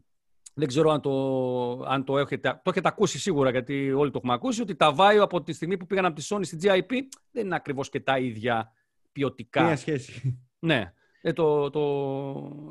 [0.54, 4.34] δεν ξέρω αν το, αν το, έχετε, το έχετε ακούσει σίγουρα, γιατί όλοι το έχουμε
[4.34, 6.92] ακούσει, ότι τα Vio από τη στιγμή που πήγαν από τη Sony στην GIP
[7.32, 8.72] δεν είναι ακριβώς και τα ίδια
[9.12, 9.64] ποιοτικά.
[9.64, 10.40] Μία σχέση.
[10.60, 10.94] Ναι.
[11.26, 11.82] Δεν το, το,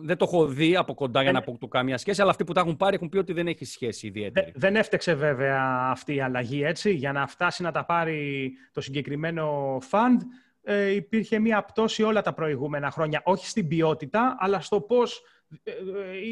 [0.00, 2.52] δεν το έχω δει από κοντά για να πω του καμία σχέση, αλλά αυτοί που
[2.52, 4.52] τα έχουν πάρει έχουν πει ότι δεν έχει σχέση ιδιαίτερη.
[4.54, 6.92] Δεν έφτεξε βέβαια αυτή η αλλαγή έτσι.
[6.92, 10.16] Για να φτάσει να τα πάρει το συγκεκριμένο fund,
[10.62, 13.20] ε, υπήρχε μία πτώση όλα τα προηγούμενα χρόνια.
[13.24, 15.22] Όχι στην ποιότητα, αλλά στο πώς
[15.62, 15.74] ε, ε,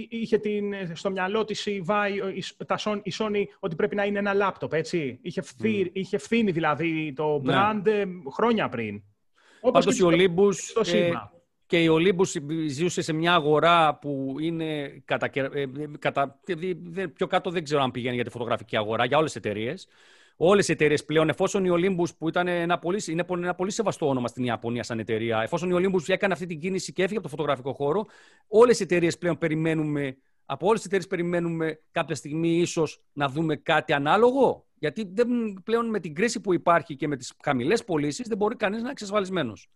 [0.08, 1.84] είχε την, στο μυαλό της η,
[3.02, 5.18] η Sony ότι πρέπει να είναι ένα λάπτοπ, έτσι.
[5.22, 7.54] Είχε, φθή, είχε ευθύνη δηλαδή το ναι.
[7.56, 8.02] brand ναι.
[8.32, 9.02] χρόνια πριν.
[9.60, 11.10] Όπως και ο Olympus, ε,
[11.72, 12.26] και η Olympus
[12.68, 15.30] ζούσε σε μια αγορά που είναι κατά,
[15.98, 16.40] κατα,
[17.14, 19.88] πιο κάτω δεν ξέρω αν πηγαίνει για τη φωτογραφική αγορά, για όλες τις εταιρείες
[20.36, 24.08] όλες οι εταιρείες πλέον, εφόσον η Olympus, που ήταν ένα πολύ, είναι ένα πολύ σεβαστό
[24.08, 27.28] όνομα στην Ιαπωνία σαν εταιρεία, εφόσον η Olympus έκανε αυτή την κίνηση και έφυγε από
[27.28, 28.06] το φωτογραφικό χώρο,
[28.48, 33.56] όλες οι εταιρείες πλέον περιμένουμε, από όλες τις εταιρείες περιμένουμε κάποια στιγμή ίσως να δούμε
[33.56, 35.28] κάτι ανάλογο; Γιατί δεν,
[35.64, 38.82] πλέον με την κρίση που υπάρχει και με τις χαμηλές πωλήσεις δεν μπορεί κανείς να
[38.82, 39.70] είναι εξασφαλισμένος.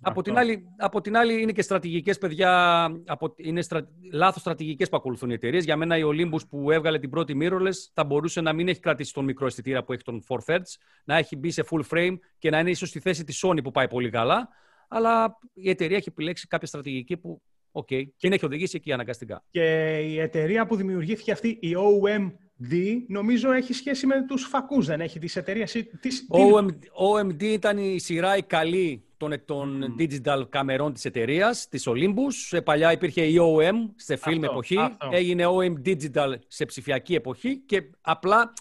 [0.00, 4.88] Από την, άλλη, από την άλλη είναι και στρατηγικές παιδιά, από, είναι στρα, λάθος στρατηγικές
[4.88, 5.64] που ακολουθούν οι εταιρείες.
[5.64, 9.12] Για μένα η Olympus που έβγαλε την πρώτη mirrorless θα μπορούσε να μην έχει κρατήσει
[9.12, 12.50] τον μικρό αισθητήρα που έχει τον 4 thirds, να έχει μπει σε full frame και
[12.50, 14.48] να είναι ίσως στη θέση της Sony που πάει πολύ καλά.
[14.88, 17.86] Αλλά η εταιρεία έχει επιλέξει κάποια στρατηγική που OK.
[17.90, 18.02] Okay.
[18.04, 19.44] Και την έχει οδηγήσει εκεί αναγκαστικά.
[19.50, 22.74] Και η εταιρεία που δημιουργήθηκε αυτή, η OMD,
[23.08, 25.72] νομίζω έχει σχέση με τους φακούς, δεν έχει τις εταιρείες.
[26.00, 26.26] Τις...
[26.30, 26.78] OMD,
[27.16, 32.50] OMD ήταν η σειρά η καλή των, των digital καμερών της εταιρείας, της Olympus.
[32.50, 34.78] Ε, παλιά υπήρχε η OM σε film εποχή,
[35.10, 38.52] έγινε OM Digital σε ψηφιακή εποχή και απλά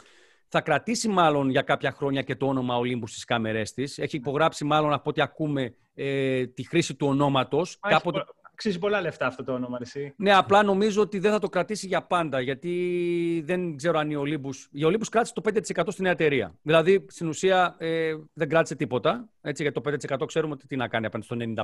[0.47, 3.97] θα κρατήσει μάλλον για κάποια χρόνια και το όνομα Olympus στις κάμερές της.
[3.97, 7.79] Έχει υπογράψει μάλλον από ό,τι ακούμε ε, τη χρήση του ονόματος.
[7.79, 8.23] Κάποτε...
[8.59, 10.13] Αξίζει πολλά λεφτά αυτό το όνομα, εσύ.
[10.17, 12.39] Ναι, απλά νομίζω ότι δεν θα το κρατήσει για πάντα.
[12.39, 14.67] Γιατί δεν ξέρω αν η Olympus.
[14.71, 16.55] Η Olympus κράτησε το 5% στην νέα εταιρεία.
[16.61, 19.29] Δηλαδή, στην ουσία ε, δεν κράτησε τίποτα.
[19.41, 19.81] Έτσι, για το
[20.19, 21.63] 5% ξέρουμε ότι τι να κάνει απέναντι στο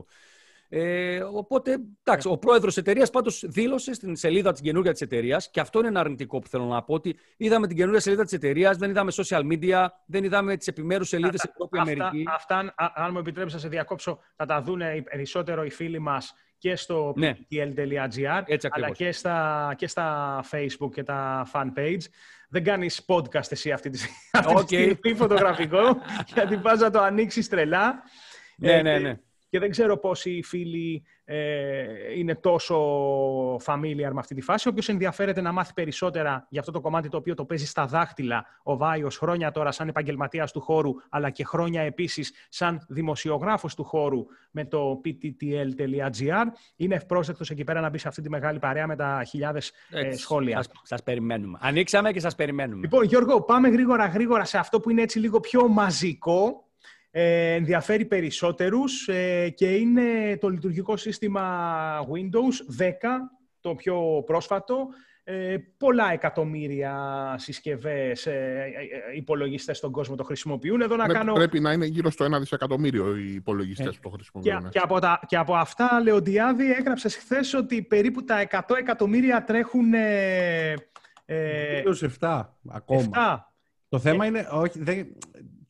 [0.00, 0.04] 95%.
[0.76, 5.50] Ε, οπότε, εντάξει, ο πρόεδρος τη εταιρείας πάντως δήλωσε στην σελίδα της καινούργια της εταιρείας,
[5.50, 8.32] και αυτό είναι ένα αρνητικό που θέλω να πω, ότι είδαμε την καινούργια σελίδα της
[8.32, 12.24] εταιρείας, δεν είδαμε social media, δεν είδαμε τις επιμέρους σελίδες Ευρώπη Αμερική.
[12.34, 16.76] Αυτά, αν μου επιτρέψεις να σε διακόψω, θα τα δουν περισσότερο οι φίλοι μας και
[16.76, 17.36] στο ναι.
[17.50, 22.02] ptl.gr, αλλά και στα, και στα Facebook και τα fan page.
[22.48, 25.96] Δεν κάνεις podcast εσύ αυτή τη, στιγμή φωτογραφικό,
[26.34, 28.02] γιατί πας να το ανοίξεις τρελά.
[28.56, 29.18] Ναι, ε, ναι, ναι
[29.54, 31.84] και δεν ξέρω πόσοι φίλοι ε,
[32.16, 32.76] είναι τόσο
[33.56, 34.68] familiar με αυτή τη φάση.
[34.68, 38.46] Όποιος ενδιαφέρεται να μάθει περισσότερα για αυτό το κομμάτι το οποίο το παίζει στα δάχτυλα
[38.62, 43.84] ο Βάιος χρόνια τώρα σαν επαγγελματίας του χώρου, αλλά και χρόνια επίσης σαν δημοσιογράφος του
[43.84, 46.44] χώρου με το pttl.gr,
[46.76, 50.16] είναι ευπρόσδεκτος εκεί πέρα να μπει σε αυτή τη μεγάλη παρέα με τα χιλιάδες ε,
[50.16, 50.64] σχόλια.
[50.82, 51.58] Σας περιμένουμε.
[51.60, 52.80] Ανοίξαμε και σας περιμένουμε.
[52.80, 56.73] Λοιπόν, Γιώργο, πάμε γρήγορα γρήγορα σε αυτό που είναι έτσι λίγο πιο μαζικό ε,
[57.16, 62.90] ενδιαφέρει περισσότερους ε, και είναι το λειτουργικό σύστημα Windows 10,
[63.60, 64.86] το πιο πρόσφατο.
[65.24, 66.94] Ε, πολλά εκατομμύρια
[67.38, 68.72] συσκευές, ε,
[69.14, 70.80] υπολογιστές στον κόσμο το χρησιμοποιούν.
[70.80, 71.32] Εδώ να κάνω...
[71.32, 74.62] Πρέπει να είναι γύρω στο 1 δισεκατομμύριο οι υπολογιστές που το χρησιμοποιούν.
[74.62, 79.44] Και, και, από τα, και από αυτά, Λεοντιάδη, έγραψες χθες ότι περίπου τα 100 εκατομμύρια
[79.44, 79.94] τρέχουν...
[79.94, 81.82] Ε,
[82.20, 83.52] 7 ακόμα.
[83.88, 85.06] Το θέμα είναι, όχι, δεν,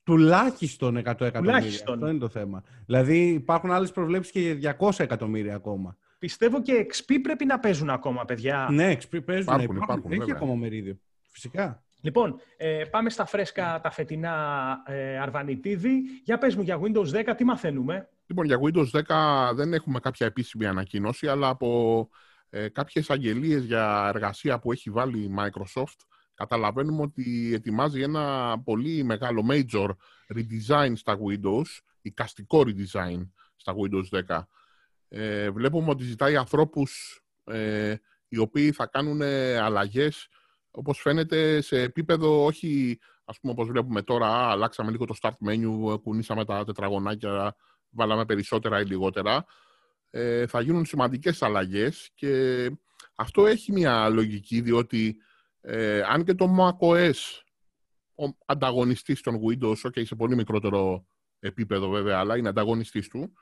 [0.04, 1.38] Τουλάχιστον 100 εκατομμύρια.
[1.40, 1.94] Τουλάχιστον.
[1.94, 2.62] Αυτό είναι το θέμα.
[2.86, 5.96] Δηλαδή υπάρχουν άλλες προβλέψεις και για 200 εκατομμύρια ακόμα.
[6.18, 8.68] Πιστεύω και XP πρέπει να παίζουν ακόμα, παιδιά.
[8.70, 9.42] Ναι, XP παίζουν.
[9.42, 10.98] Υπάρχουν, υπάρχουν, υπάρχουν, έχει ακόμα μερίδιο.
[11.30, 11.82] Φυσικά.
[12.00, 16.02] Λοιπόν, ε, πάμε στα φρέσκα τα φετινά ε, Αρβανιτίδη.
[16.24, 19.02] Για πες μου για Windows 10, τι μαθαίνουμε; Λοιπόν, για Windows
[19.48, 22.08] 10 δεν έχουμε κάποια επίσημη ανακοίνωση, αλλά από
[22.50, 25.98] ε, κάποιες αγγελίες για εργασία που έχει βάλει η Microsoft,
[26.34, 29.88] καταλαβαίνουμε ότι ετοιμάζει ένα πολύ μεγάλο major
[30.34, 34.42] redesign στα Windows, οικαστικό redesign στα Windows 10.
[35.08, 37.94] Ε, βλέπουμε ότι ζητάει ανθρώπους ε,
[38.28, 39.22] οι οποίοι θα κάνουν
[39.62, 40.28] αλλαγές
[40.70, 45.48] όπως φαίνεται σε επίπεδο όχι ας πούμε όπως βλέπουμε τώρα α, αλλάξαμε λίγο το start
[45.48, 47.56] menu, κουνήσαμε τα τετραγωνάκια,
[47.90, 49.44] βάλαμε περισσότερα ή λιγότερα
[50.10, 52.70] ε, θα γίνουν σημαντικές αλλαγές και
[53.16, 55.16] αυτό έχει μια λογική διότι
[55.66, 57.42] ε, αν και το macOS
[58.14, 61.06] ο ανταγωνιστής των Windows, okay, σε πολύ μικρότερο
[61.38, 63.32] επίπεδο βέβαια, αλλά είναι ανταγωνιστής του,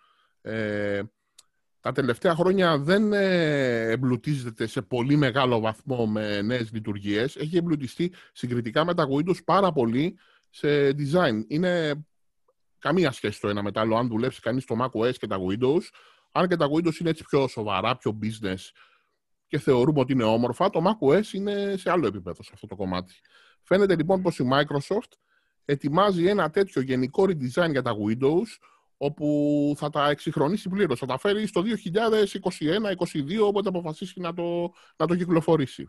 [0.40, 1.02] ε,
[1.80, 7.36] τα τελευταία χρόνια δεν ε, εμπλουτίζεται σε πολύ μεγάλο βαθμό με νέες λειτουργίες.
[7.36, 10.18] Έχει εμπλουτιστεί συγκριτικά με τα Windows πάρα πολύ
[10.50, 11.44] σε design.
[11.48, 12.04] Είναι
[12.78, 13.96] καμία σχέση το ένα με το άλλο.
[13.96, 15.82] Αν δουλέψει κανείς το macOS και τα Windows,
[16.32, 18.70] αν και τα Windows είναι έτσι πιο σοβαρά, πιο business
[19.52, 23.14] και θεωρούμε ότι είναι όμορφα, το macOS είναι σε άλλο επίπεδο σε αυτό το κομμάτι.
[23.62, 25.12] Φαίνεται λοιπόν πως η Microsoft
[25.64, 28.46] ετοιμάζει ένα τέτοιο γενικό redesign για τα Windows,
[28.96, 30.98] όπου θα τα εξυγχρονίσει πλήρως.
[30.98, 35.88] Θα τα φέρει στο 2021-2022, όποτε αποφασίσει να το, να το κυκλοφορήσει.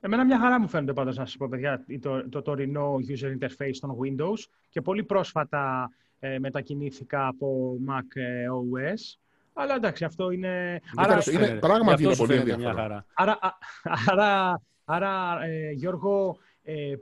[0.00, 3.76] Εμένα μια χαρά μου φαίνεται πάντως να σας πω, παιδιά, το, το τωρινό user interface
[3.80, 9.18] των Windows και πολύ πρόσφατα ε, μετακινήθηκα από Mac ε, OS.
[9.52, 10.80] Αλλά εντάξει, αυτό είναι...
[10.96, 13.04] Άρα, είναι πράγματι είναι πολύ ενδιαφέρον.
[13.14, 13.58] Άρα,
[14.06, 16.94] άρα, άρα ε, Γιώργο, ε,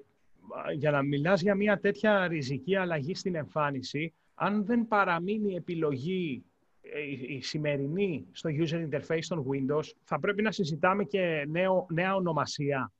[0.76, 6.44] για να μιλάς για μια τέτοια ριζική αλλαγή στην εμφάνιση, αν δεν παραμείνει επιλογή
[6.82, 7.00] ε,
[7.34, 12.92] η σημερινή στο user interface των Windows, θα πρέπει να συζητάμε και νέο, νέα ονομασία.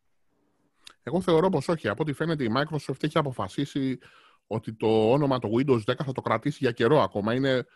[1.03, 1.89] Εγώ θεωρώ πως όχι.
[1.89, 3.99] Από ό,τι φαίνεται η Microsoft έχει αποφασίσει
[4.47, 7.35] ότι το όνομα το Windows 10 θα το κρατήσει για καιρό ακόμα.
[7.35, 7.67] Είναι,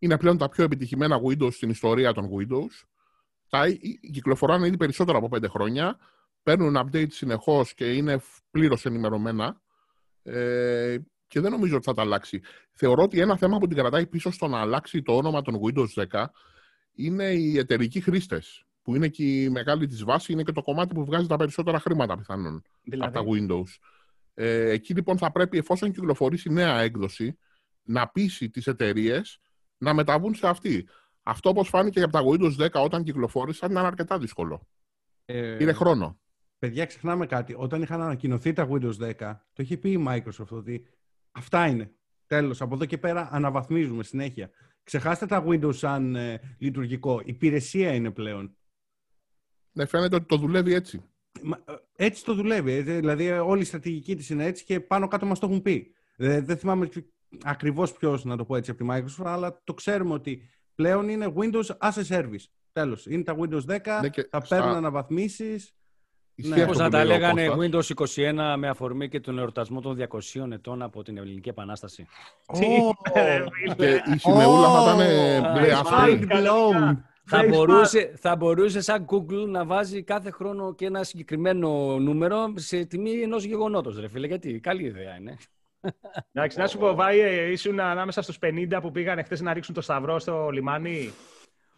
[0.00, 2.84] είναι πλέον τα πιο επιτυχημένα Windows στην ιστορία των Windows.
[3.48, 3.66] Τα
[4.12, 5.98] κυκλοφοράνε ήδη περισσότερο από πέντε χρόνια.
[6.42, 9.60] Παίρνουν updates συνεχώς και είναι πλήρως ενημερωμένα.
[10.22, 12.40] Ε, και δεν νομίζω ότι θα τα αλλάξει.
[12.72, 16.06] Θεωρώ ότι ένα θέμα που την κρατάει πίσω στο να αλλάξει το όνομα των Windows
[16.10, 16.24] 10
[16.92, 18.64] είναι οι εταιρικοί χρήστες.
[18.82, 21.80] Που είναι και η μεγάλη της βάση, είναι και το κομμάτι που βγάζει τα περισσότερα
[21.80, 23.16] χρήματα πιθανόν δηλαδή.
[23.16, 23.78] από τα Windows.
[24.34, 27.38] Ε, εκεί λοιπόν θα πρέπει, εφόσον κυκλοφορήσει νέα έκδοση,
[27.82, 29.40] να πείσει τις εταιρείες
[29.80, 30.88] να μεταβούν σε αυτή.
[31.22, 34.68] Αυτό όπως φάνηκε για τα Windows 10 όταν κυκλοφόρησαν ήταν αρκετά δύσκολο.
[35.24, 36.20] Ε, Πήρε χρόνο.
[36.58, 37.54] Παιδιά, ξεχνάμε κάτι.
[37.58, 39.12] Όταν είχαν ανακοινωθεί τα Windows 10,
[39.52, 40.86] το είχε πει η Microsoft ότι
[41.32, 41.94] Αυτά είναι.
[42.26, 42.60] Τέλος.
[42.60, 44.50] Από εδώ και πέρα αναβαθμίζουμε συνέχεια.
[44.82, 47.22] Ξεχάστε τα Windows σαν ε, λειτουργικό.
[47.24, 48.56] Υπηρεσία είναι πλέον.
[49.72, 51.04] Ναι, φαίνεται ότι το δουλεύει έτσι.
[51.64, 52.72] Ε, έτσι το δουλεύει.
[52.72, 55.94] Ε, δηλαδή όλη η στρατηγική της είναι έτσι και πάνω κάτω μας το έχουν πει.
[56.16, 56.88] Δεν θυμάμαι
[57.42, 61.32] ακριβώς ποιος να το πω έτσι από τη Microsoft, αλλά το ξέρουμε ότι πλέον είναι
[61.36, 62.44] Windows as a service.
[62.72, 63.06] Τέλος.
[63.06, 65.74] Είναι τα Windows 10, ναι, θα παίρνουν αναβαθμίσεις
[66.48, 66.66] ναι.
[66.66, 69.98] Πώς να τα λέγανε Windows 21 με αφορμή και τον εορτασμό των
[70.32, 72.06] 200 ετών από την Ελληνική Επανάσταση.
[73.76, 80.74] και η σημεούλα θα ήταν Θα μπορούσε, θα μπορούσε σαν Google να βάζει κάθε χρόνο
[80.74, 84.26] και ένα συγκεκριμένο νούμερο σε τιμή ενός γεγονότος, ρε φίλε.
[84.26, 85.36] Γιατί; Καλή ιδέα είναι.
[86.32, 89.80] Εντάξει, να σου πω, Βάη, ήσουν ανάμεσα στους 50 που πήγαν χθες να ρίξουν το
[89.80, 91.12] σταυρό στο λιμάνι.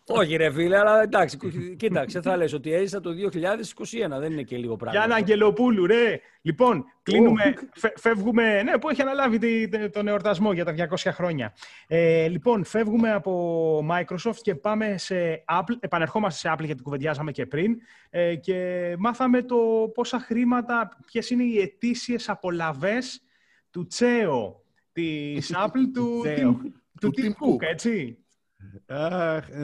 [0.07, 1.39] Όχι ρε φίλε, αλλά εντάξει,
[1.77, 4.99] κοίταξε, θα λες ότι έζησα το 2021, δεν είναι και λίγο πράγμα.
[4.99, 6.21] Γιάννα Αγγελοπούλου, ρε.
[6.43, 7.55] Λοιπόν, κλείνουμε,
[7.97, 11.55] φεύγουμε, ναι, που έχει αναλάβει τον εορτασμό για τα 200 χρόνια.
[11.87, 17.47] Ε, λοιπόν, φεύγουμε από Microsoft και πάμε σε Apple, επανερχόμαστε σε Apple γιατί κουβεντιάζαμε και
[17.47, 17.77] πριν
[18.11, 19.57] ε, και μάθαμε το
[19.95, 23.23] πόσα χρήματα, ποιες είναι οι ετήσιες απολαβές
[23.73, 28.17] του τσέο της Apple, του, του, του Tim Cook, έτσι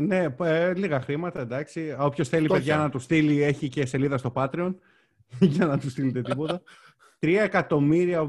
[0.01, 1.97] ναι, ε, λίγα χρήματα, εντάξει.
[1.99, 4.75] Όποιος θέλει, παιδιά, να του στείλει, έχει και σελίδα στο Patreon
[5.55, 6.62] για να του στείλετε τίποτα.
[7.18, 8.29] Τρία εκατομμύρια ο,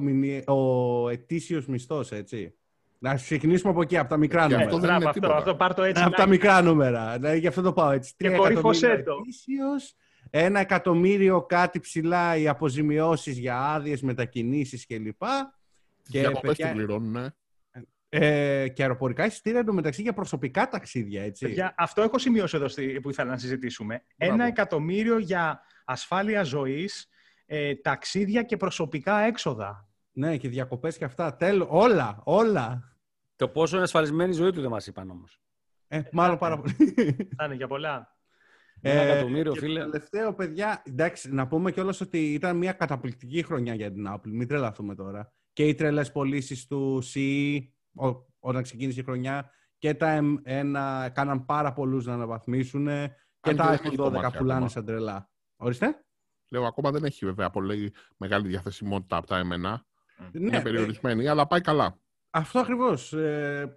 [0.53, 2.53] ο ετήσιος μισθός, έτσι.
[2.99, 4.63] Να ξεκινήσουμε από εκεί, από τα μικρά νούμερα.
[4.63, 6.03] Αυτό δεν είναι αυτό, αυτό, πάρ το έτσι.
[6.03, 7.19] Από τα μικρά νούμερα.
[7.19, 8.13] Ναι, γι' αυτό το πάω έτσι.
[8.17, 9.95] Τρία εκατομμύρια ετήσιος,
[10.29, 15.21] ένα εκατομμύριο κάτι ψηλά οι αποζημιώσεις για άδειες, μετακινήσεις κλπ.
[16.11, 16.73] Και Διακοπές παιδιά...
[16.73, 17.27] πληρώνουν, ναι.
[18.11, 21.51] Ε, και αεροπορικά εισιτήρια εντωμεταξύ για προσωπικά ταξίδια, έτσι.
[21.51, 22.65] Για, αυτό έχω σημειώσει εδώ
[23.01, 24.03] που ήθελα να συζητήσουμε.
[24.17, 27.09] Ένα εκατομμύριο για ασφάλεια ζωής,
[27.45, 29.87] ε, ταξίδια και προσωπικά έξοδα.
[30.11, 31.35] Ναι, και διακοπές και αυτά.
[31.35, 32.97] Τέλο, όλα, όλα.
[33.35, 35.41] Το πόσο είναι ασφαλισμένη η ζωή του δεν μας είπαν όμως.
[35.87, 36.75] Ε, μάλλον πάρα πολύ.
[37.37, 38.17] Θα είναι για πολλά.
[38.81, 39.83] Ένα Ε, εκατομμύριο, και φίλε.
[39.83, 44.29] Το τελευταίο, παιδιά, εντάξει, να πούμε κιόλας ότι ήταν μια καταπληκτική χρονιά για την Apple.
[44.29, 45.33] Μην τρελαθούμε τώρα.
[45.53, 47.59] Και οι τρελέ πωλήσεις του CE
[47.95, 53.11] ο- όταν ξεκίνησε η χρονιά και τα M1 κάναν πάρα πολλούς να αναβαθμίσουν και Αν
[53.41, 54.69] και τα δεν iPhone έχει 12 κομμάτια πουλάνε ακόμα.
[54.69, 55.29] σαν τρελά.
[55.55, 56.03] Ορίστε.
[56.51, 59.85] Λέω ακόμα δεν έχει βέβαια πολύ μεγάλη διαθεσιμότητα από τα εμένα.
[60.31, 61.99] Ναι, Είναι ε, περιορισμένη, αλλά πάει καλά.
[62.29, 63.13] αυτό ακριβώς.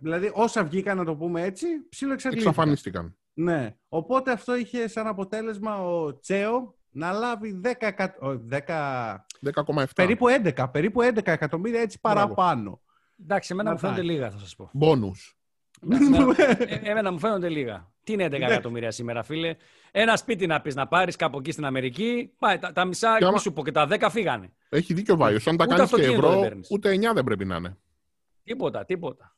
[0.01, 2.51] δηλαδή, όσα βγήκαν, να το πούμε έτσι, ψήλο εξαντλήθηκαν.
[2.53, 3.17] Εξαφανίστηκαν.
[3.35, 3.77] Ναι.
[3.89, 9.85] Οπότε αυτό είχε σαν αποτέλεσμα ο Τσέο να λάβει 10, εκα- ο, 10 10,7.
[9.95, 12.19] περίπου 11, περίπου 11 εκατομμύρια έτσι Μπράβο.
[12.35, 12.81] παραπάνω.
[13.23, 14.11] Εντάξει, εμένα Να μου φαίνονται πάει.
[14.11, 14.71] λίγα, θα σας πω.
[14.73, 15.37] Μπόνους.
[15.91, 16.35] Εμένα-
[16.69, 17.91] ε, εμένα μου φαίνονται λίγα.
[18.05, 18.45] Τι είναι 11 Ναι.
[18.45, 19.57] εκατομμύρια σήμερα, φίλε;
[19.91, 22.33] Ένα σπίτι να πεις να πάρεις κάπου εκεί στην Αμερική.
[22.39, 24.53] Πάει, τα, τα μισά, Και άμα- μη σου πω και τα 10 φύγανε.
[24.69, 25.47] Έχει δίκιο ο Βάιος.
[25.47, 26.69] Αν τα Ούτε κάνεις και αυτοκίνητο δεν ευρώ, παίρνεις.
[26.71, 27.77] ούτε 9 δεν πρέπει να είναι.
[28.45, 29.37] Τίποτα, τίποτα.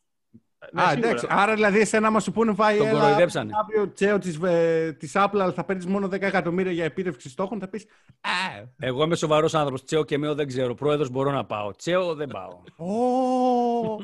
[0.72, 1.08] Ναι, Α, σίγουρα.
[1.08, 1.26] εντάξει.
[1.30, 3.50] Άρα δηλαδή εσένα μα σου πούνε πάει Τον έλα, κοροϊδέψανε.
[3.60, 7.60] αύριο τσέο της, ε, της Apple αλλά θα παίρνεις μόνο 10 εκατομμύρια για επίτευξη στόχων
[7.60, 7.84] θα πεις
[8.20, 9.84] Α, Εγώ είμαι σοβαρός άνθρωπος.
[9.84, 10.74] Τσέο και Μέο δεν ξέρω.
[10.74, 11.70] Πρόεδρος μπορώ να πάω.
[11.70, 12.86] Τσέο δεν πάω.
[12.88, 13.98] ω,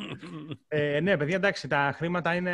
[0.69, 2.53] Ε, ναι, παιδιά, εντάξει, τα χρήματα είναι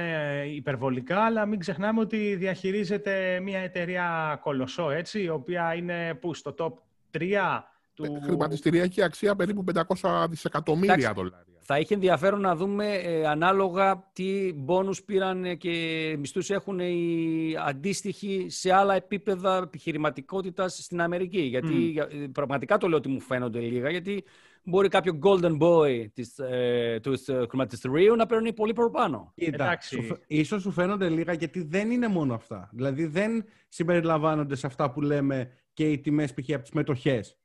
[0.54, 6.54] υπερβολικά, αλλά μην ξεχνάμε ότι διαχειρίζεται μια εταιρεία κολοσσό, έτσι, η οποία είναι που, στο
[6.58, 6.72] top
[7.18, 7.62] 3
[7.94, 8.04] του...
[8.04, 9.64] Ε, Χρηματιστηριακή αξία περίπου
[10.00, 11.12] 500 δισεκατομμύρια Εντάξει.
[11.14, 11.44] δολάρια.
[11.68, 15.70] Θα είχε ενδιαφέρον να δούμε ε, ανάλογα τι μπόνους πήραν ε, και
[16.18, 21.40] μισθούς έχουν οι αντίστοιχοι σε άλλα επίπεδα επιχειρηματικότητας στην Αμερική.
[21.40, 21.78] Γιατί Μμ.
[21.90, 24.24] για- ε, πραγματικά το λέω ότι μου φαίνονται λίγα, γιατί
[24.62, 29.32] μπορεί κάποιο golden boy της, ε, τους ε, χρηματιστηρίου να παίρνει πολύ παραπάνω.
[29.34, 29.94] Κοίτα, Εντάξει.
[29.94, 32.68] σου, φ- ίσως σου φαίνονται λίγα γιατί δεν είναι μόνο αυτά.
[32.72, 36.50] Δηλαδή δεν συμπεριλαμβάνονται σε αυτά που λέμε και οι τιμές π.χ.
[36.52, 37.38] από τις μετοχές.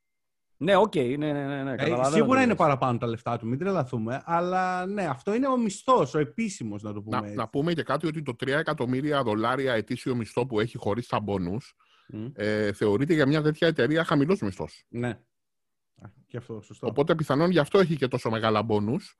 [0.62, 2.56] Ναι, οκ, ναι, ναι, ναι, ναι, Ε, καταλαβαίνω τι σίγουρα είναι λες.
[2.56, 4.22] παραπάνω τα λεφτά του, μην τρελαθούμε.
[4.24, 7.36] Αλλά ναι, αυτό είναι ο μισθός, ο επίσημος να το πούμε Να, έτσι.
[7.36, 11.20] να πούμε και κάτι ότι το 3 εκατομμύρια δολάρια ετήσιο μισθό που έχει χωρίς τα
[11.20, 11.74] μπόνους
[12.08, 12.26] Μμ.
[12.34, 14.84] ε, θεωρείται για μια τέτοια εταιρεία χαμηλός μισθός.
[14.88, 15.08] Ναι.
[15.08, 16.86] Α, Και αυτό, σωστό.
[16.86, 19.16] Οπότε πιθανόν γι' αυτό έχει και τόσο μεγάλα μπόνους,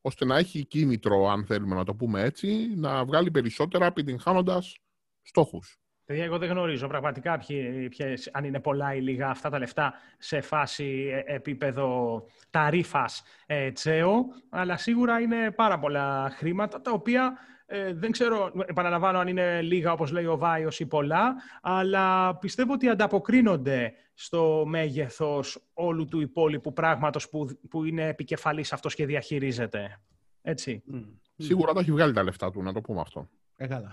[0.00, 4.78] ώστε να έχει κίνητρο, αν θέλουμε να το πούμε έτσι, να βγάλει περισσότερα επιτυγχάνοντας
[5.22, 5.78] στόχους.
[6.06, 9.94] Παιδιά, εγώ δεν γνωρίζω πραγματικά ποιοι, ποιες, αν είναι πολλά ή λίγα αυτά τα λεφτά
[10.18, 17.38] σε φάση ε, επίπεδο ταρίφας ε, τσέο, αλλά σίγουρα είναι πάρα πολλά χρήματα, τα οποία
[17.66, 22.72] ε, δεν ξέρω, επαναλαμβάνω αν είναι λίγα όπως λέει ο Βάιος ή πολλά, αλλά πιστεύω
[22.72, 30.00] ότι ανταποκρίνονται στο μέγεθος όλου του υπόλοιπου πράγματος που, που είναι επικεφαλής αυτός και διαχειρίζεται.
[30.42, 30.82] Έτσι.
[30.86, 31.02] Μμ.
[31.36, 33.28] Σίγουρα το έχει βγάλει τα λεφτά του, να το πούμε αυτό.
[33.56, 33.92] Ε, καλά.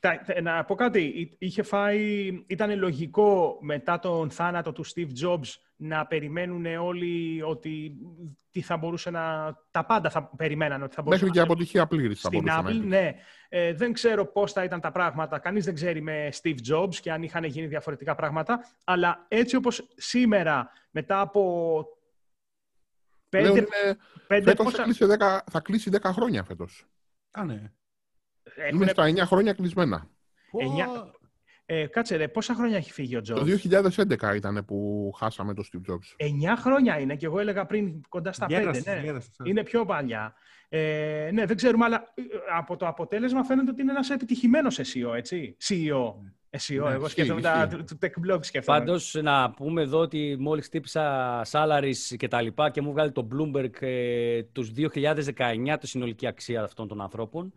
[0.00, 1.00] Τα- θε- Να πω κάτι.
[1.02, 7.96] Εί- Είχε φάει, ήταν λογικό μετά τον θάνατο του Steve Jobs να περιμένουν όλοι ότι
[8.50, 9.54] τι θα μπορούσε να...
[9.70, 12.56] Τα πάντα θα περιμέναν ότι θα μπορούσε Μέχρι και να αποτυχία πλήρης θα στην μπορούσε
[12.62, 12.86] να Apple, έχει.
[12.86, 13.14] ναι.
[13.48, 15.38] Ε, δεν ξέρω πώς θα ήταν τα πράγματα.
[15.38, 18.64] Κανείς δεν ξέρει με Steve Jobs και αν είχαν γίνει διαφορετικά πράγματα.
[18.84, 21.84] Αλλά έτσι όπως σήμερα, μετά από
[23.30, 24.82] Λέω πέντε, είναι, πέντε φέτος θα πόσα...
[24.82, 26.86] κλείσει, 10, θα κλείσει 10 χρόνια φέτος.
[27.30, 27.72] Α, ναι.
[28.56, 30.08] Έχουν, Είναι στα 9 χρόνια κλεισμένα.
[30.60, 31.10] Εννιά- Πω,
[31.66, 33.34] ε, κάτσε ρε, πόσα χρόνια έχει φύγει ο Jobs.
[33.36, 36.26] Το 2011 ήταν που χάσαμε το Steve Jobs.
[36.26, 38.60] 9 χρόνια είναι και εγώ έλεγα πριν κοντά στα 5.
[38.60, 39.00] γέρασες, Ναι.
[39.04, 39.36] γέρασες.
[39.44, 40.34] Είναι πιο παλιά.
[40.68, 42.22] Ε, ναι, δεν ξέρουμε, αλλά ε,
[42.56, 45.56] από το αποτέλεσμα φαίνεται ότι είναι ένας επιτυχημένος SEO, έτσι.
[45.68, 46.14] CEO.
[46.50, 47.76] SEO, Ναι, εγώ ισχύει, σκέφτομαι τα, ισχύει.
[47.76, 48.78] του, του tech blog σκέφτομαι.
[48.78, 53.28] Πάντως, να πούμε εδώ ότι μόλις χτύπησα salaries και τα λοιπά και μου βγάλει το
[53.34, 57.52] Bloomberg ε, τους 2019 τη συνολική αξία αυτών των ανθρώπων,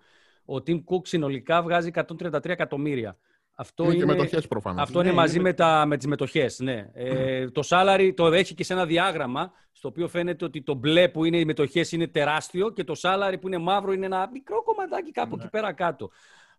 [0.48, 3.18] ο Tim Cook συνολικά βγάζει 133 εκατομμύρια.
[3.60, 4.82] Αυτό Είναι είναι, και μετοχές προφανώς.
[4.82, 6.90] αυτό Ναι, είναι μαζί είναι με, τα, με τις μετοχές, ναι.
[6.94, 11.10] Ε, το salary το έχει και σε ένα διάγραμμα, στο οποίο φαίνεται ότι το μπλε
[11.10, 14.64] που είναι οι μετοχές είναι τεράστιο και το salary που είναι μαύρο είναι ένα μικρό
[14.64, 16.10] κομματάκι κάπου εκεί πέρα κάτω.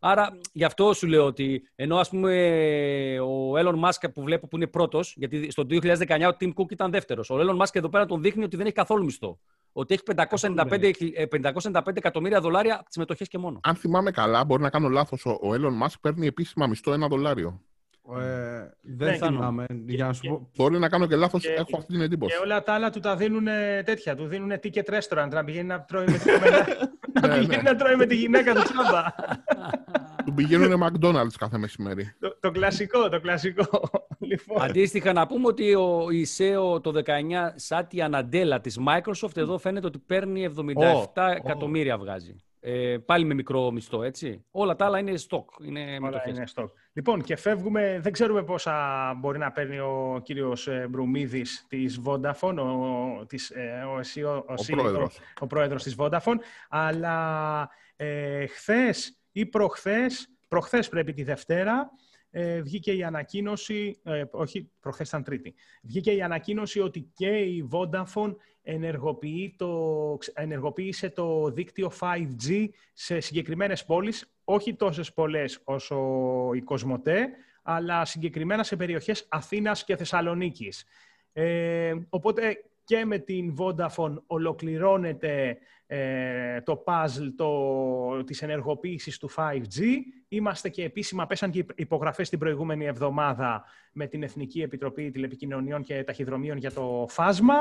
[0.00, 4.56] Άρα, γι' αυτό σου λέω ότι ενώ ας πούμε ο Elon Musk που βλέπω που
[4.56, 7.30] είναι πρώτος, γιατί στο 2019 ο Tim Cook ήταν δεύτερος.
[7.30, 9.38] Ο Elon Musk εδώ πέρα τον δείχνει ότι δεν έχει καθόλου μισθό.
[9.78, 13.60] Ότι έχει 595, ε, 595 εκατομμύρια δολάρια από τις μετοχές και μόνο.
[13.62, 17.06] Αν θυμάμαι καλά, μπορεί να κάνω λάθος, ο ο Elon Musk παίρνει επίσημα μισθό ένα
[17.08, 17.60] δολάριο.
[18.18, 18.20] Ε,
[18.82, 19.66] δεν Ναι, θυμάμαι.
[19.86, 20.48] Για να σου πω.
[20.56, 22.36] Μπορεί να κάνω και λάθος, Και- έχω αυτή την εντύπωση.
[22.36, 23.44] Και όλα τα άλλα του τα δίνουν
[23.84, 24.14] τέτοια.
[24.14, 26.66] Του δίνουν ticket restaurant να πηγαίνει να τρώει με τη γυναίκα,
[27.20, 27.70] να, Ναι, πηγαίνει ναι.
[27.70, 29.02] να τρώει με τη γυναίκα του τσάμπα.
[30.28, 32.14] Του πηγαίνουν McDonald's κάθε μεσημέρι.
[32.20, 33.90] το, το κλασικό, το κλασικό.
[34.30, 37.10] λοιπόν, Αντίστοιχα, να πούμε ότι ο η SEO το 19,
[37.54, 40.48] Σάτια Ναντέλα της Microsoft, εδώ φαίνεται ότι παίρνει
[41.14, 42.36] 77 εκατομμύρια βγάζει.
[42.60, 44.44] Ε, πάλι με μικρό μισθό, έτσι.
[44.50, 46.36] Όλα τα άλλα είναι stock, είναι όλα μετοχές.
[46.36, 46.68] είναι stock.
[46.92, 48.74] Λοιπόν, και φεύγουμε, δεν ξέρουμε πόσα
[49.20, 54.54] μπορεί να παίρνει ο κύριος ε, Μπρουμίδης της Vodafone, ο, της, ε, ο, CEO ο,
[54.54, 55.20] CEO πρόεδρος.
[55.40, 56.38] ο πρόεδρος της Vodafone,
[56.68, 61.90] αλλά ε, χθες ή προχθές, προχθές πρέπει τη Δευτέρα,
[62.30, 67.68] ε, βγήκε η ανακοίνωση, ε, όχι, προχθές ήταν Τρίτη, βγήκε η ανακοίνωση ότι και η
[67.72, 75.98] Vodafone ενεργοποιεί το, ενεργοποίησε το δίκτυο 5G σε συγκεκριμένες πόλεις, όχι τόσες πολλές όσο
[76.54, 77.28] η Κοσμοτέ,
[77.62, 80.84] αλλά συγκεκριμένα σε περιοχές Αθήνας και Θεσσαλονίκης.
[81.32, 85.56] Ε, οπότε και με την Vodafone ολοκληρώνεται ε,
[86.64, 89.82] το puzzle το, της ενεργοποίησης του 5G.
[90.28, 96.04] Είμαστε και επίσημα, πέσαν και υπογραφές την προηγούμενη εβδομάδα με την Εθνική Επιτροπή Τηλεπικοινωνιών και
[96.04, 97.54] Ταχυδρομείων για το φάσμα.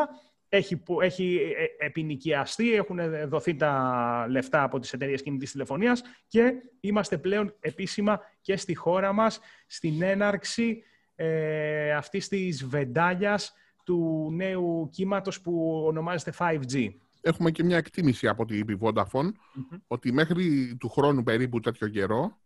[0.49, 1.39] Έχει, έχει
[1.79, 8.19] ε, επινοικιαστεί, έχουν δοθεί τα λεφτά από τις εταιρείες κινητής τηλεφωνίας και είμαστε πλέον επίσημα
[8.41, 10.83] και στη χώρα μας στην έναρξη
[11.15, 13.53] ε, αυτής της βεντάλιας
[13.83, 16.89] του νέου κύματος που ονομάζεται 5G.
[17.21, 19.31] Έχουμε και μια εκτίμηση από την Vodafone
[19.87, 22.37] ότι μέχρι του χρόνου περίπου τέτοιο καιρό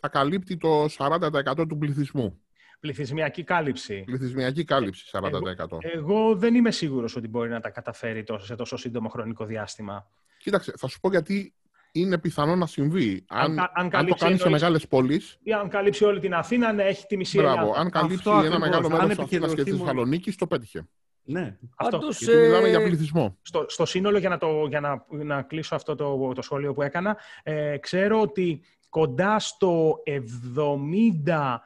[0.00, 2.38] θα καλύπτει το 40% του πληθυσμού.
[2.80, 4.02] Πληθυσμιακή κάλυψη.
[4.06, 5.28] Πληθυσμιακή κάλυψη, 40%.
[5.30, 9.44] Εγώ, εγώ δεν είμαι σίγουρος ότι μπορεί να τα καταφέρει τόσο, σε τόσο σύντομο χρονικό
[9.44, 10.10] διάστημα.
[10.38, 11.54] Κοίταξε, θα σου πω γιατί
[11.92, 13.24] είναι πιθανό να συμβεί.
[13.28, 15.20] Αν, αν, αν, το κάνεις σε μεγάλες πόλει.
[15.42, 17.72] Ή αν καλύψει όλη την Αθήνα, να έχει τη μισή Ελλάδα.
[17.76, 18.58] Αν καλύψει ένα ακριβώς.
[18.58, 20.88] μεγάλο μέρος της Αθήνας και της Θεσσαλονίκης, το πέτυχε.
[21.24, 21.56] Ναι.
[21.76, 21.98] Αυτό.
[21.98, 23.38] Πάντως, Γιατί μιλάμε για πληθυσμό.
[23.42, 26.82] Στο, στο σύνολο, για να, το, για να, να κλείσω αυτό το, το σχόλιο που
[26.82, 31.56] έκανα, ε, ξέρω ότι κοντά στο 70%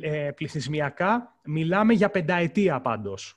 [0.00, 3.36] ε, πληθυσμιακά μιλάμε για πενταετία πάντως.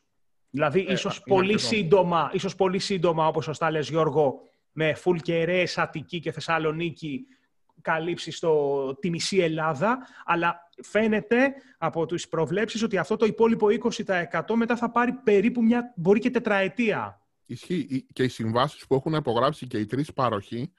[0.50, 4.40] Δηλαδή, ε, ίσως, πολύ σύντομα, ίσως πολύ σύντομα, όπως σωστά λες Γιώργο,
[4.72, 7.26] με φουλ κεραίες Αττική και Θεσσαλονίκη
[7.82, 13.68] καλύψεις στο, τη μισή Ελλάδα, αλλά φαίνεται από τις προβλέψεις ότι αυτό το υπόλοιπο
[14.06, 17.22] 20% μετά θα πάρει περίπου μια, μπορεί και τετραετία.
[17.46, 20.72] Ισχύει και οι συμβάσεις που έχουν υπογράψει και οι τρεις πάροχοι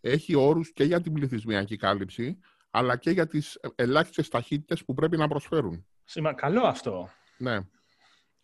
[0.00, 2.38] έχει όρους και για την πληθυσμιακή κάλυψη,
[2.70, 5.86] αλλά και για τις ελάχιστες ταχύτητες που πρέπει να προσφέρουν.
[6.04, 7.10] Σήμα, καλό αυτό.
[7.38, 7.58] Ναι.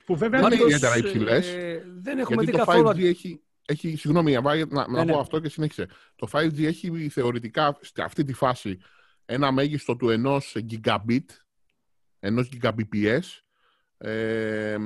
[0.05, 1.49] Που βέβαια δεν είναι ιδιαίτερα υψηλές.
[1.49, 2.89] Ε, δεν έχουμε γιατί δει το καθόλου...
[2.89, 5.13] 5G έχει, έχει, συγγνώμη, να, να, ναι, ναι.
[5.13, 5.89] πω αυτό και συνέχισε.
[6.17, 8.79] Το 5G έχει θεωρητικά σε αυτή τη φάση
[9.31, 11.25] ένα μέγιστο του ενός gigabit,
[12.21, 13.21] ενός gigabps
[13.99, 14.77] ε,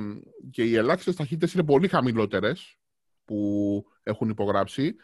[0.51, 2.77] και οι ελάχιστες ταχύτητες είναι πολύ χαμηλότερες
[3.25, 4.95] που έχουν υπογράψει.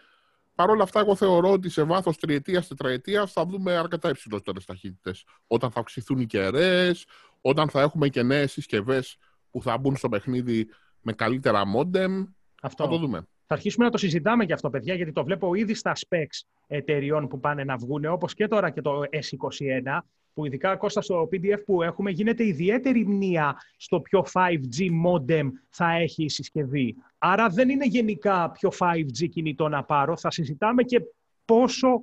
[0.55, 5.23] Παρ' όλα αυτά, εγώ θεωρώ ότι σε βάθος τριετίας, τετραετίας θα δούμε αρκετά υψηλότερες ταχύτητες.
[5.47, 7.05] Όταν θα αυξηθούν οι κεραίες,
[7.41, 9.17] όταν θα έχουμε και νέες συσκευές
[9.49, 10.67] που θα μπουν στο παιχνίδι
[11.01, 12.33] με καλύτερα modem.
[12.61, 12.83] Αυτό.
[12.83, 13.27] Θα το δούμε.
[13.51, 17.27] Θα αρχίσουμε να το συζητάμε για αυτό, παιδιά, γιατί το βλέπω ήδη στα specs εταιριών
[17.27, 19.99] που πάνε να βγουν, όπως και τώρα και το S21,
[20.33, 25.91] που ειδικά Κώστα στο PDF που έχουμε γίνεται ιδιαίτερη μνήα στο ποιο 5G modem θα
[25.91, 26.95] έχει η συσκευή.
[27.17, 31.01] Άρα δεν είναι γενικά ποιο 5G κινητό να πάρω, θα συζητάμε και
[31.45, 32.01] πόσο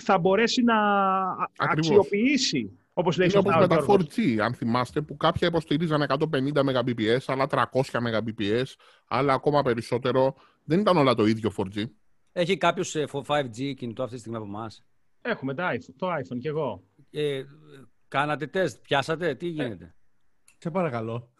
[0.00, 0.74] θα μπορέσει να
[1.56, 1.90] Ακριβώς.
[1.90, 2.70] αξιοποιήσει.
[2.92, 4.06] Όπως λέει Είναι όπως σωστά ο με τα Γιώργος.
[4.16, 8.64] 4G, αν θυμάστε, που κάποια υποστηρίζαν 150 Mbps, άλλα 300 Mbps,
[9.08, 10.34] άλλα ακόμα περισσότερο.
[10.64, 11.84] Δεν ήταν όλα το ίδιο 4G.
[12.32, 12.96] Έχει κάποιος
[13.26, 14.84] 5G κινητό αυτή τη στιγμή από εμάς;
[15.22, 16.84] Έχουμε το iPhone, το iPhone κι εγώ.
[17.10, 17.42] Ε,
[18.08, 19.94] κάνατε τεστ, πιάσατε, τι γίνεται;
[20.58, 21.30] Σε παρακαλώ.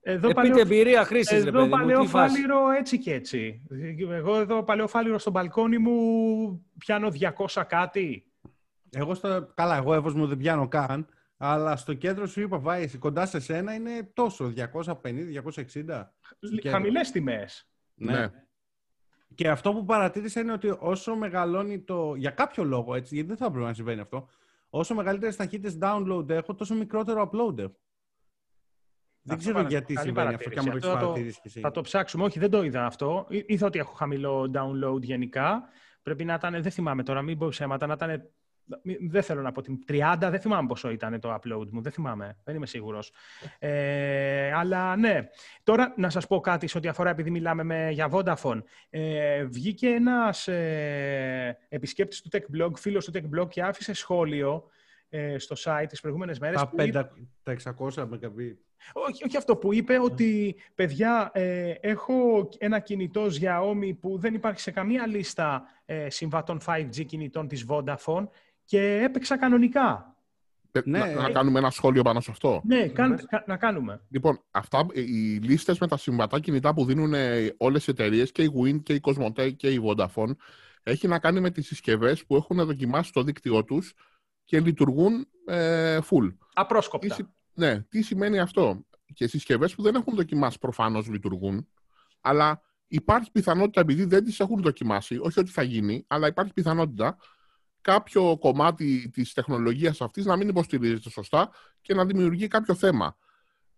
[0.00, 1.70] Εδώ Ε, πείτε εμπειρία χρήσης, ρε Εδώ παιδί μου.
[1.70, 2.34] παλαιό Τι φάση.
[2.34, 3.62] φάληρο έτσι και έτσι.
[4.10, 7.08] Εγώ εδώ παλαιό φάληρο στο μπαλκόνι μου πιάνω
[7.46, 8.32] 200 κάτι.
[8.90, 9.50] Εγώ στο...
[9.54, 11.06] Καλά, εγώ εύος μου δεν πιάνω καν.
[11.36, 16.04] Αλλά στο κέντρο σου είπα, βάει κοντά σε σένα είναι τόσο, 250-260.
[16.70, 17.68] Χαμηλές τιμές.
[17.94, 18.30] Ναι.
[19.34, 22.14] Και αυτό που παρατήρησα είναι ότι όσο μεγαλώνει το.
[22.14, 24.28] Για κάποιο λόγο, έτσι, γιατί δεν θα έπρεπε να συμβαίνει αυτό.
[24.68, 27.76] Όσο μεγαλύτερες ταχύτητες download έχω, τόσο μικρότερο upload έχω.
[29.26, 30.86] Δεν Αυτό ξέρω παρα- γιατί καλή συμβαίνει αυτό και άμα το παρατήρηση.
[30.86, 31.60] έχεις Αυτό θα το- παρατηρήσει κι εσύ.
[31.60, 32.24] Θα το ψάξουμε.
[32.24, 33.26] Όχι, δεν το είδα αυτό.
[33.28, 35.62] Εί- Είδα ότι έχω χαμηλό download γενικά.
[36.02, 38.30] Πρέπει να ήταν, δεν θυμάμαι τώρα, μην πω ψέματα, να ήταν.
[38.82, 41.82] Μη- Δεν θέλω να πω την 30, δεν θυμάμαι πόσο ήταν το upload μου.
[41.82, 43.12] Δεν θυμάμαι, δεν είμαι σίγουρος.
[43.58, 45.28] Ε, αλλά ναι.
[45.62, 48.62] Τώρα να σας πω κάτι σε ό,τι αφορά, επειδή μιλάμε με, για Vodafone.
[48.90, 54.64] Ε, βγήκε ένας ε, επισκέπτης του Tech Blog, φίλος του Tech Blog και άφησε σχόλιο
[55.08, 56.60] ε, στο site τις προηγούμενες μέρες.
[56.60, 57.04] Τα, που είπε- 500,
[57.42, 58.56] τα 600 Mbps.
[58.92, 64.60] όχι, όχι αυτό που είπε, ότι παιδιά, ε, έχω ένα κινητό Xiaomi που δεν υπάρχει
[64.60, 68.28] σε καμία λίστα ε, συμβατών 5G κινητών της Vodafone
[68.64, 70.08] και έπαιξα κανονικά.
[70.72, 71.32] Ε, Ναι, να, να ε.
[71.32, 72.60] κάνουμε ένα σχόλιο πάνω σε αυτό.
[72.64, 73.26] Ναι, κάν- πες.
[73.28, 74.00] κα- να κάνουμε.
[74.08, 78.32] Λοιπόν, αυτά, ε, οι λίστες με τα συμβατά κινητά που δίνουν ε, όλες οι εταιρείες
[78.32, 80.30] και η Win και η Cosmote και η Vodafone
[80.82, 83.94] έχει να κάνει με τις συσκευές που έχουν δοκιμάσει το δίκτυό τους
[84.44, 86.28] και λειτουργούν ε, full.
[86.30, 87.14] Τι, Απρόσκοπτα.
[87.14, 88.84] συ- ναι, τι σημαίνει αυτό;
[89.14, 91.68] Και συσκευές που δεν έχουν δοκιμάσει προφανώς λειτουργούν,
[92.20, 97.16] αλλά υπάρχει πιθανότητα, επειδή δεν τις έχουν δοκιμάσει, όχι ότι θα γίνει, αλλά υπάρχει πιθανότητα
[97.84, 103.16] κάποιο κομμάτι της τεχνολογίας αυτής να μην υποστηρίζεται σωστά και να δημιουργεί κάποιο θέμα.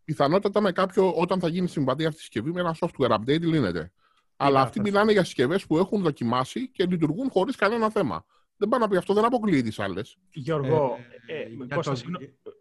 [0.05, 3.93] Πιθανότατα με κάποιο, όταν θα γίνει συμβατή αυτή η συσκευή, με ένα software update λύνεται.
[4.37, 8.25] Αλλά αυτοί μιλάνε για συσκευές που έχουν δοκιμάσει και λειτουργούν χωρίς κανένα θέμα.
[8.57, 10.19] Δεν πάνε να πει αυτό, δεν αποκλείει τις άλλες.
[10.31, 11.93] Γιώργο, ε, ε, Κώστα,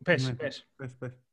[0.04, 0.68] πες, ναι, πες.
[0.76, 1.25] πες, πες.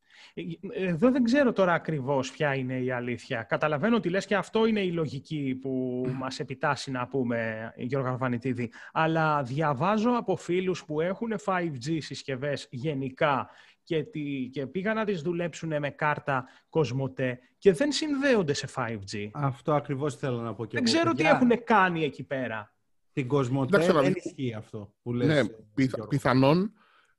[0.74, 3.42] Εδώ δεν ξέρω τώρα ακριβώς ποια είναι η αλήθεια.
[3.42, 8.72] Καταλαβαίνω ότι λες και αυτό είναι η λογική που μας επιτάσσει να πούμε, Γιώργο Αρβανιτίδη.
[8.92, 13.50] Αλλά διαβάζω από φίλους που έχουν 5G συσκευές γενικά
[13.84, 19.28] και, τη, και πήγαν να τις δουλέψουν με κάρτα Κοσμοτέ και δεν συνδέονται σε 5G.
[19.32, 22.74] Αυτό ακριβώς θέλω να πω και Δεν ξέρω τι έχουν κάνει εκεί πέρα.
[23.12, 25.26] Την Κοσμοτέ δεν ισχύει αυτό που λες.
[25.26, 25.42] Ναι,
[26.08, 26.72] πιθανόν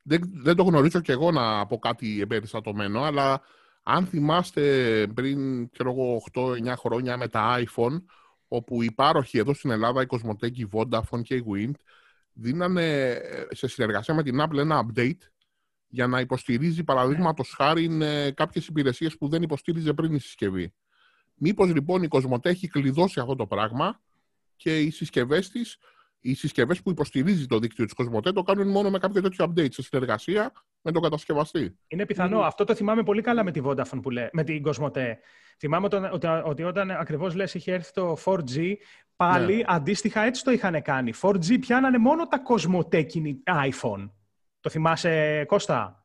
[0.04, 3.41] δεν, δεν το γνωρίζω κι εγώ να πω κάτι εμπεριστατωμένο, αλλά
[3.84, 8.04] αν θυμάστε πριν, ξέρω εγώ, 8-9 χρόνια με τα iPhone,
[8.47, 11.74] όπου οι πάροχοι εδώ στην Ελλάδα, η Cosmotec, η Vodafone και η Wind,
[12.34, 15.18] δίνανε ε, σε συνεργασία με την Apple ένα update
[15.88, 20.74] για να υποστηρίζει, παραδείγματος χάρη, ε, κάποιες υπηρεσίες που δεν υποστήριζε πριν η συσκευή.
[21.36, 24.01] Μήπως λοιπόν η Cosmotec έχει κλειδώσει αυτό το πράγμα
[24.56, 25.78] και οι συσκευές της
[26.24, 29.74] οι συσκευές που υποστηρίζει το δίκτυο της Κοσμοτέ το κάνουν μόνο με κάποιο τέτοιο update
[29.74, 30.51] σε συνεργασία
[30.82, 31.78] με τον κατασκευαστή.
[31.88, 32.39] Είναι πιθανό.
[32.39, 32.43] Mm.
[32.43, 35.19] Αυτό το θυμάμαι πολύ καλά με τη Vodafone που λέει, με την Κοσμοτέ.
[35.59, 38.74] Θυμάμαι ότι, ότι, ότι όταν ακριβώς λες είχε έρθει το 4G,
[39.15, 39.63] πάλι ναι.
[39.65, 41.11] αντίστοιχα έτσι το είχαν κάνει.
[41.21, 43.05] 4G πιάνανε μόνο τα Κοσμοτέ
[43.45, 44.09] iPhone.
[44.59, 46.03] Το θυμάσαι, Κώστα;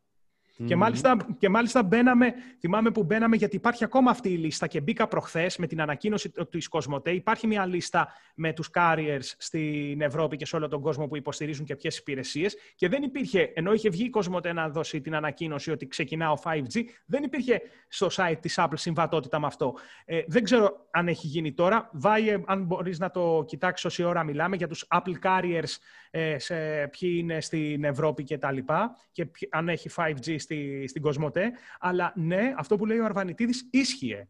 [0.64, 4.80] Και, μάλιστα, και μάλιστα μπαίναμε, θυμάμαι που μπαίναμε γιατί υπάρχει ακόμα αυτή η λίστα και
[4.80, 7.11] μπήκα προχθές με την ανακοίνωση της Κοσμοτέ.
[7.11, 11.64] Υπάρχει μια λίστα με τους carriers στην Ευρώπη και σε όλο τον κόσμο που υποστηρίζουν
[11.64, 12.56] και ποιες υπηρεσίες.
[12.74, 16.36] Και δεν υπήρχε, ενώ είχε βγει η Κοσμοτέ να δώσει την ανακοίνωση ότι ξεκινά ο
[16.44, 19.74] 5G, δεν υπήρχε στο site της Apple συμβατότητα με αυτό.
[20.04, 21.90] Ε, δεν ξέρω αν έχει γίνει τώρα.
[21.92, 25.76] Βάιε, αν μπορείς να το κοιτάξεις όση ώρα μιλάμε για τους Apple carriers,
[26.11, 26.54] ε, σε
[26.98, 31.53] ποιοι είναι στην Ευρώπη και τα λοιπά, και αν έχει 5G στη, στην Κοσμοτέ.
[31.78, 34.28] Αλλά ναι, αυτό που λέει ο Αρβανιτίδης ίσχυε.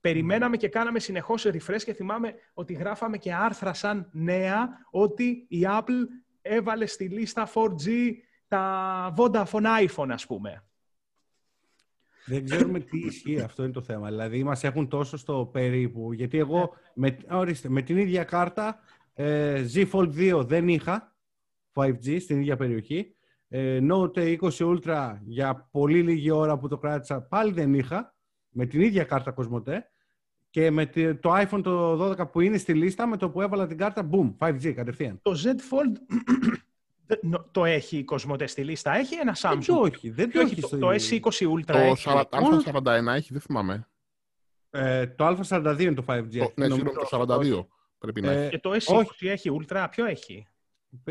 [0.00, 5.60] Περιμέναμε και κάναμε συνεχώς refresh και θυμάμαι ότι γράφαμε και άρθρα σαν νέα ότι η
[5.64, 6.06] Apple
[6.42, 8.12] έβαλε στη λίστα 4G
[8.48, 10.64] τα Vodafone iPhone, ας πούμε.
[12.26, 14.08] Δεν ξέρουμε τι ισχύει, αυτό είναι το θέμα.
[14.08, 16.12] Δηλαδή, μας έχουν τόσο στο περίπου.
[16.12, 18.80] Γιατί εγώ, με, ορίστε, με την ίδια κάρτα,
[19.14, 21.16] ε, Z Fold 2 δεν είχα
[21.72, 23.14] 5G στην ίδια περιοχή.
[23.52, 28.14] Ε, Note 20 Ultra για πολύ λίγη ώρα που το κράτησα πάλι δεν είχα
[28.48, 29.78] με την ίδια κάρτα Cosmote
[30.50, 30.86] και με
[31.20, 34.36] το iPhone το 12 που είναι στη λίστα με το που έβαλα την κάρτα boom,
[34.38, 35.18] 5G κατευθείαν.
[35.22, 36.16] Το Z Fold
[37.50, 39.58] το έχει η Cosmote στη λίστα, έχει ένα Samsung.
[39.58, 40.60] Δεν το έχει, δεν το έχει.
[40.60, 41.92] Το, το S20 Ultra Το
[42.74, 43.88] Α41 έχει, δεν θυμάμαι.
[44.70, 46.38] Ε, το Α42 είναι το 5G.
[46.38, 47.66] Το, ναι, το 42
[47.98, 48.50] πρέπει να ε, έχει.
[48.50, 50.46] Και το S20 έχει Ultra, ποιο έχει;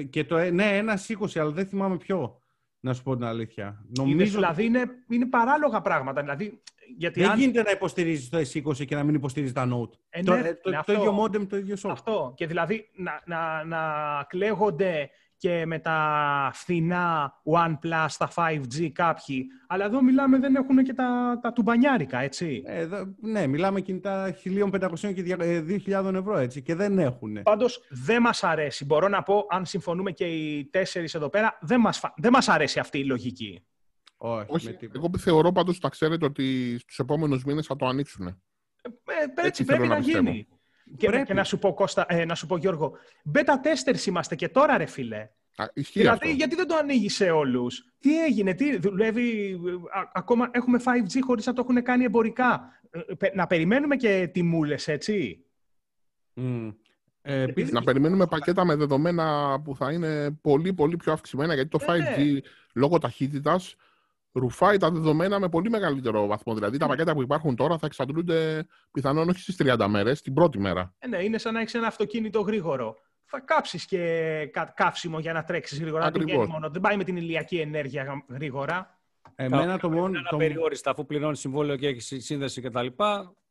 [0.09, 2.41] Και το, ναι, ένα 20, αλλά δεν θυμάμαι ποιο.
[2.79, 3.85] Να σου πω την αλήθεια.
[3.97, 4.31] Νομίζω...
[4.31, 6.21] δηλαδή είναι, είναι παράλογα πράγματα.
[6.21, 6.61] Δηλαδή,
[6.97, 7.39] γιατί δεν αν...
[7.39, 9.89] γίνεται να υποστηρίζεις το S20 και να μην υποστηρίζεις τα Note.
[10.09, 11.91] Ε, το, ναι, το, το, ίδιο modem, το ίδιο software.
[11.91, 12.33] Αυτό.
[12.35, 13.79] Και δηλαδή να, να, να
[14.27, 15.09] κλαίγονται
[15.39, 19.45] και με τα φθηνά OnePlus, τα 5G κάποιοι.
[19.67, 22.63] Αλλά εδώ μιλάμε, δεν έχουν και τα, τα τουμπανιάρικα, έτσι.
[22.65, 22.87] Ε,
[23.21, 27.41] ναι, μιλάμε κινητά 1.500 και 2.000 ε, ευρώ, έτσι, και δεν έχουν.
[27.43, 28.85] Πάντως, δεν μας αρέσει.
[28.85, 32.79] Μπορώ να πω, αν συμφωνούμε και οι τέσσερις εδώ πέρα, δεν μας, δεν μας αρέσει
[32.79, 33.65] αυτή η λογική.
[34.17, 34.45] Όχι.
[34.49, 34.77] Όχι.
[34.95, 38.27] Εγώ θεωρώ πάντως, τα ξέρετε, ότι στους επόμενους μήνες θα το ανοίξουν.
[38.27, 38.33] Ε,
[39.41, 40.47] ε έτσι, πρέπει να, να γίνει.
[40.97, 42.97] Και, και, να σου πω, Κώστα, ε, να σου πω Γιώργο,
[43.33, 45.29] beta testers είμαστε και τώρα ρε φίλε.
[45.55, 49.59] Α, δηλαδή, γιατί δεν το ανοίγεις σε όλους; Τι έγινε, τι δουλεύει,
[50.13, 52.79] ακόμα έχουμε 5G χωρίς να το έχουν κάνει εμπορικά;
[53.19, 55.43] Ε, να περιμένουμε και τιμούλες, έτσι;
[56.41, 56.73] Mm.
[57.21, 61.79] Ε, να περιμένουμε πακέτα με δεδομένα που θα είναι πολύ πολύ πιο αυξημένα γιατί το
[61.81, 62.39] 5G ε, ναι.
[62.73, 63.75] λόγω ταχύτητας
[64.31, 66.53] ρουφάει τα δεδομένα με πολύ μεγαλύτερο βαθμό.
[66.53, 66.91] Δηλαδή τα ναι.
[66.91, 70.93] πακέτα που υπάρχουν τώρα θα εξαντλούνται πιθανόν όχι στις 30 μέρες, την πρώτη μέρα.
[70.99, 72.95] Ε, ναι, είναι σαν να έχεις ένα αυτοκίνητο γρήγορο.
[73.25, 76.05] Θα κάψεις και καύσιμο για να τρέξεις γρήγορα.
[76.05, 76.47] Ακριβώς.
[76.47, 76.69] μόνο.
[76.69, 78.99] Δεν πάει με την ηλιακή ενέργεια γρήγορα.
[79.35, 80.07] Εμένα το μόνο.
[80.07, 82.87] Είναι απεριόριστα, αφού πληρώνεις συμβόλαιο και έχεις σύνδεση κτλ.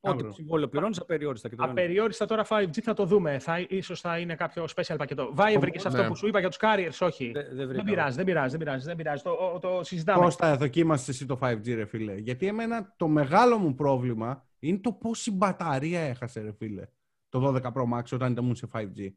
[0.01, 1.49] Ό,τι συμβόλαιο πληρώνεις, απεριόριστα.
[1.49, 3.39] Και το απεριόριστα τώρα 5G θα το δούμε.
[3.39, 5.31] Θα, ίσως θα είναι κάποιο special πακέτο.
[5.33, 6.09] Βάει, βρήκε αυτό ναι.
[6.09, 7.31] που σου είπα για τους carriers, όχι.
[7.31, 8.85] Δεν, δεν, δεν, πειράζει, δεν πειράζει, δεν πειράζει.
[8.85, 9.23] Δεν πειράζει.
[9.23, 10.25] Το, το, το συζητάμε.
[10.25, 12.15] Πώ θα δοκίμασες εσύ το 5G, ρε φίλε.
[12.15, 16.87] Γιατί εμένα το μεγάλο μου πρόβλημα είναι το πόση μπαταρία έχασε, ρε φίλε.
[17.29, 19.09] Το 12 Pro Max όταν ήμουν σε 5G.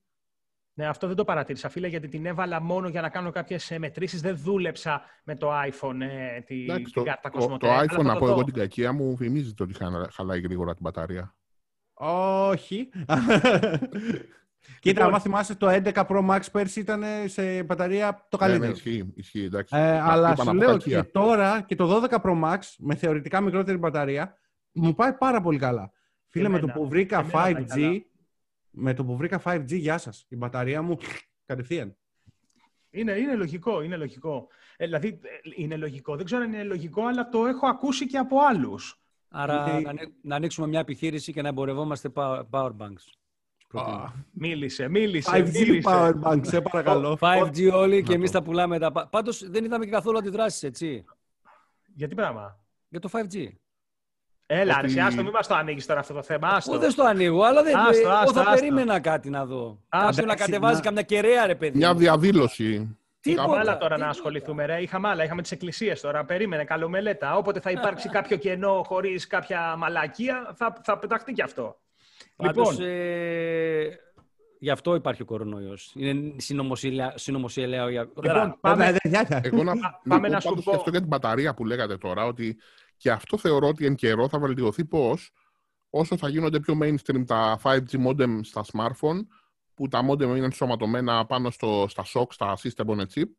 [0.74, 4.22] Ναι, αυτό δεν το παρατήρησα, φίλε, γιατί την έβαλα μόνο για να κάνω κάποιες μετρήσεις.
[4.22, 8.44] Δεν δούλεψα με το iPhone ε, τη, Εντάξει, την κάρτα Το, το iPhone, από εγώ
[8.44, 9.74] την κακία μου, θυμίζει ότι
[10.12, 11.36] χαλάει γρήγορα την μπαταρία.
[11.94, 12.90] Όχι.
[14.80, 15.04] Κοίτα, Λοιπόν.
[15.04, 18.72] άμα θυμάσαι το 11 Pro Max πέρσι ήταν σε μπαταρία το Ναι, ναι, καλύτερο.
[18.76, 19.76] ισχύει, ισχύει, εντάξει.
[19.78, 21.02] Ε, αλλά Είπαν σου από λέω κακία.
[21.02, 24.36] και τώρα και το 12 Pro Max με θεωρητικά μικρότερη μπαταρία
[24.72, 25.92] μου πάει πάρα πολύ καλά.
[26.28, 26.80] Φίλε, με το εμένα.
[26.80, 28.02] που βρήκα Εμένα πάει 5G, καλά.
[28.72, 30.26] Με το που βρήκα 5G, γεια σας.
[30.30, 30.98] Η μπαταρία μου
[31.46, 31.96] κατευθείαν.
[32.90, 34.48] Είναι, είναι λογικό, είναι λογικό.
[34.78, 35.18] Ε, δηλαδή, ε,
[35.56, 36.16] είναι λογικό.
[36.16, 38.96] Δεν ξέρω αν είναι λογικό, αλλά το έχω ακούσει και από άλλους.
[39.30, 43.04] Άρα Είναι- να, ανοί- να ανοίξουμε μια επιχείρηση και να εμπορευόμαστε power, power banks.
[43.68, 44.14] Προτείνω.
[44.32, 45.90] Μίλησε, μίλησε, 5G μίλησε.
[45.92, 47.18] Powerbank, σε παρακαλώ.
[47.22, 48.38] 5G όλοι και Να εμείς το.
[48.40, 48.92] τα πουλάμε τα...
[48.92, 51.06] πα- Πάντως δεν είδαμε και καθόλου αντιδράσεις, έτσι,
[51.96, 53.48] Για τι πράγμα; για το 5G.
[54.54, 55.00] Έλα, Ότι- ότι...
[55.00, 56.48] άστο, μην μας το ανοίγεις τώρα αυτό το θέμα.
[56.48, 56.72] Άστο.
[56.72, 58.54] Εγώ δεν στο ανοίγω, αλλά δεν, Άστο, εγώ άστο, θα άστο.
[58.54, 59.80] περίμενα κάτι να δω.
[59.90, 61.78] Άστο να εντάξει, κατεβάζει να- καμιά κεραία, ρε παιδί.
[61.78, 62.00] Μια μου.
[62.00, 62.98] διαδήλωση.
[63.20, 63.44] Τίποτα.
[63.44, 64.10] Είχαμε άλλα τώρα να τίποτα.
[64.10, 64.82] ασχοληθούμε, ρε.
[64.82, 65.24] Είχαμε άλλα.
[65.24, 66.26] Είχαμε τις εκκλησίες τώρα.
[66.26, 67.36] Περίμενε, καλομελέτα.
[67.36, 71.80] Όποτε θα υπάρξει κάποιο κενό χωρίς κάποια μαλακία, θα, θα πεταχτεί κι αυτό.
[72.36, 73.88] Πάντως, λοιπόν, ε,
[74.60, 75.92] γι' αυτό υπάρχει ο κορονοϊός.
[75.96, 77.90] Είναι συνωμοσία, συνωμοσία λέω.
[77.90, 78.08] Για...
[78.22, 79.40] λοιπόν πάμε, Ε, ναι, ναι, ναι.
[79.44, 80.72] Εγώ να, πάμε λοιπόν, να σου πάντως πω.
[80.72, 82.58] και αυτό για την μπαταρία που λέγατε τώρα, ότι
[83.02, 85.32] και αυτό θεωρώ ότι εν καιρό θα βελτιωθεί πώς
[85.90, 89.20] όσο θα γίνονται πιο mainstream τα 5G modem στα smartphone,
[89.74, 93.30] που τα modem είναι ενσωματωμένα πάνω στο, στα SOC, στα System on a Chip,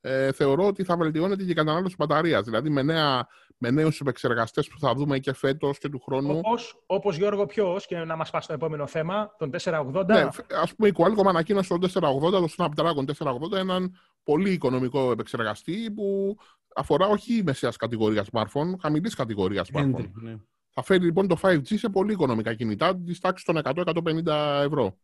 [0.00, 2.44] ε, θεωρώ ότι θα βελτιώνεται και η κατανάλωση μπαταρίας.
[2.44, 3.26] Δηλαδή με, νέα,
[3.56, 6.38] με νέους επεξεργαστές που θα δούμε και φέτος και του χρόνου.
[6.38, 10.04] όπως, όπως Γιώργο Ποιος, και να μας πας στο επόμενο θέμα, τον 480.
[10.06, 10.28] Ναι,
[10.60, 16.36] ας πούμε η Qualcomm ανακοίνωσε το 480, το Snapdragon 480, έναν πολύ οικονομικό επεξεργαστή που
[16.76, 19.94] αφορά όχι μεσαίας κατηγορία smartphone, χαμηλής κατηγορίας smartphone.
[19.94, 20.36] Entry, ναι.
[20.70, 24.26] Θα φέρει λοιπόν το 5G σε πολύ οικονομικά κινητά της τάξης των 100-150
[24.64, 24.98] ευρώ.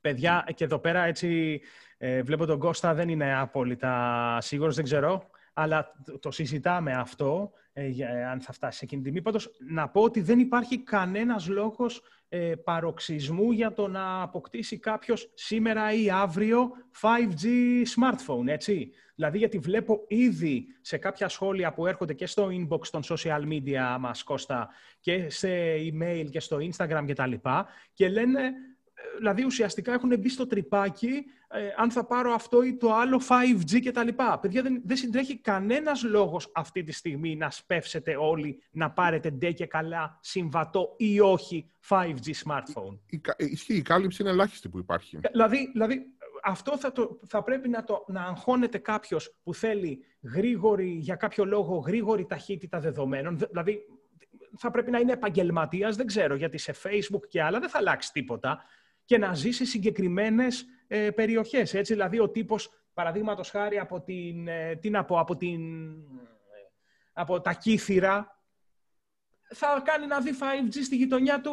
[0.00, 1.60] Παιδιά, και εδώ πέρα έτσι
[1.98, 7.50] ε, βλέπω τον Κώστα δεν είναι απόλυτα σίγουρος, δεν ξέρω, αλλά το, το συζητάμε αυτό,
[7.72, 9.24] ε, για- ε, αν θα φτάσει σε εκείνη την τιμή.
[9.24, 15.30] Πάντως, να πω ότι δεν υπάρχει κανένας λόγος ε, παροξισμού για το να αποκτήσει κάποιος
[15.34, 17.46] σήμερα ή αύριο 5G
[17.96, 18.90] smartphone, έτσι.
[19.22, 23.96] Δηλαδή, γιατί βλέπω ήδη σε κάποια σχόλια που έρχονται και στο inbox των social media
[24.00, 24.68] μας, Κώστα,
[25.00, 28.40] και σε email και στο Instagram και τα λοιπά, και λένε
[29.16, 33.80] δηλαδή ουσιαστικά έχουν μπει στο τρυπάκι ε, αν θα πάρω αυτό ή το άλλο 5G
[33.80, 34.38] και τα λοιπά.
[34.38, 39.52] Παιδιά, δεν, δεν συντρέχει κανένας λόγος αυτή τη στιγμή να σπεύσετε όλοι να πάρετε ντε
[39.52, 42.98] και καλά συμβατό ή όχι 5G smartphone.
[43.06, 45.18] Η, κα- ε, ισχύει, η κάλυψη είναι ελάχιστη που υπάρχει.
[45.32, 46.06] Δηλαδή, δηλαδή
[46.44, 51.44] αυτό θα, το, θα πρέπει να, το, να αγχώνεται κάποιος που θέλει γρήγορη, για κάποιο
[51.44, 53.38] λόγο, γρήγορη ταχύτητα δεδομένων.
[53.38, 53.82] Δε- Δηλαδή,
[54.58, 58.12] θα πρέπει να είναι επαγγελματίας, δεν ξέρω, γιατί σε Facebook και άλλα δεν θα αλλάξει
[58.12, 58.62] τίποτα
[59.04, 61.74] και να ζει σε συγκεκριμένες ε, περιοχές.
[61.74, 65.60] Έτσι, δηλαδή, ο τύπος, παραδείγματος χάρη, από την, ε, τι να πω, από, την,
[67.12, 68.41] από τα Κύθυρα,
[69.54, 71.52] θα κάνει να δει 5G στη γειτονιά του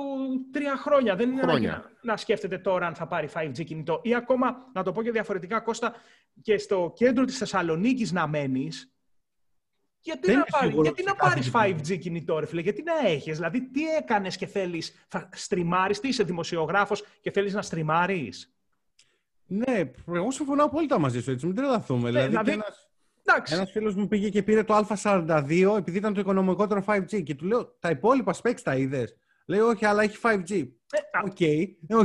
[0.51, 1.15] τρία χρόνια.
[1.15, 1.73] Δεν είναι Χρόνια.
[1.73, 4.01] ανάγκη να, να σκέφτεται τώρα αν θα πάρει 5G κινητό.
[4.03, 5.93] Ή ακόμα, να το πω και διαφορετικά, Κώστα,
[6.41, 8.93] και στο κέντρο της Θεσσαλονίκης να μένεις,
[9.99, 11.97] γιατί Δεν να, είναι πάρει, σίγουρο γιατί σε να κάθε πάρεις γειτονιά.
[11.97, 16.07] 5G κινητό, ρε φίλε, γιατί να έχεις, δηλαδή τι έκανες και θέλεις, θα στριμάρεις, τι
[16.07, 18.53] είσαι δημοσιογράφος και θέλεις να στριμάρεις;
[19.45, 22.09] Ναι, εγώ συμφωνώ απόλυτα μαζί σου, έτσι, μην τρελαθούμε.
[22.09, 22.88] δηλαδή, δηλαδή, και ένας,
[23.31, 27.35] Εντάξει, ένας φίλος μου πήγε και πήρε το Α42 επειδή ήταν το οικονομικότερο 5G και
[27.35, 29.15] του λέω τα υπόλοιπα specs τα είδες.
[29.45, 30.67] Λέει όχι, αλλά έχει 5G.
[30.91, 31.37] Ε, α, OK,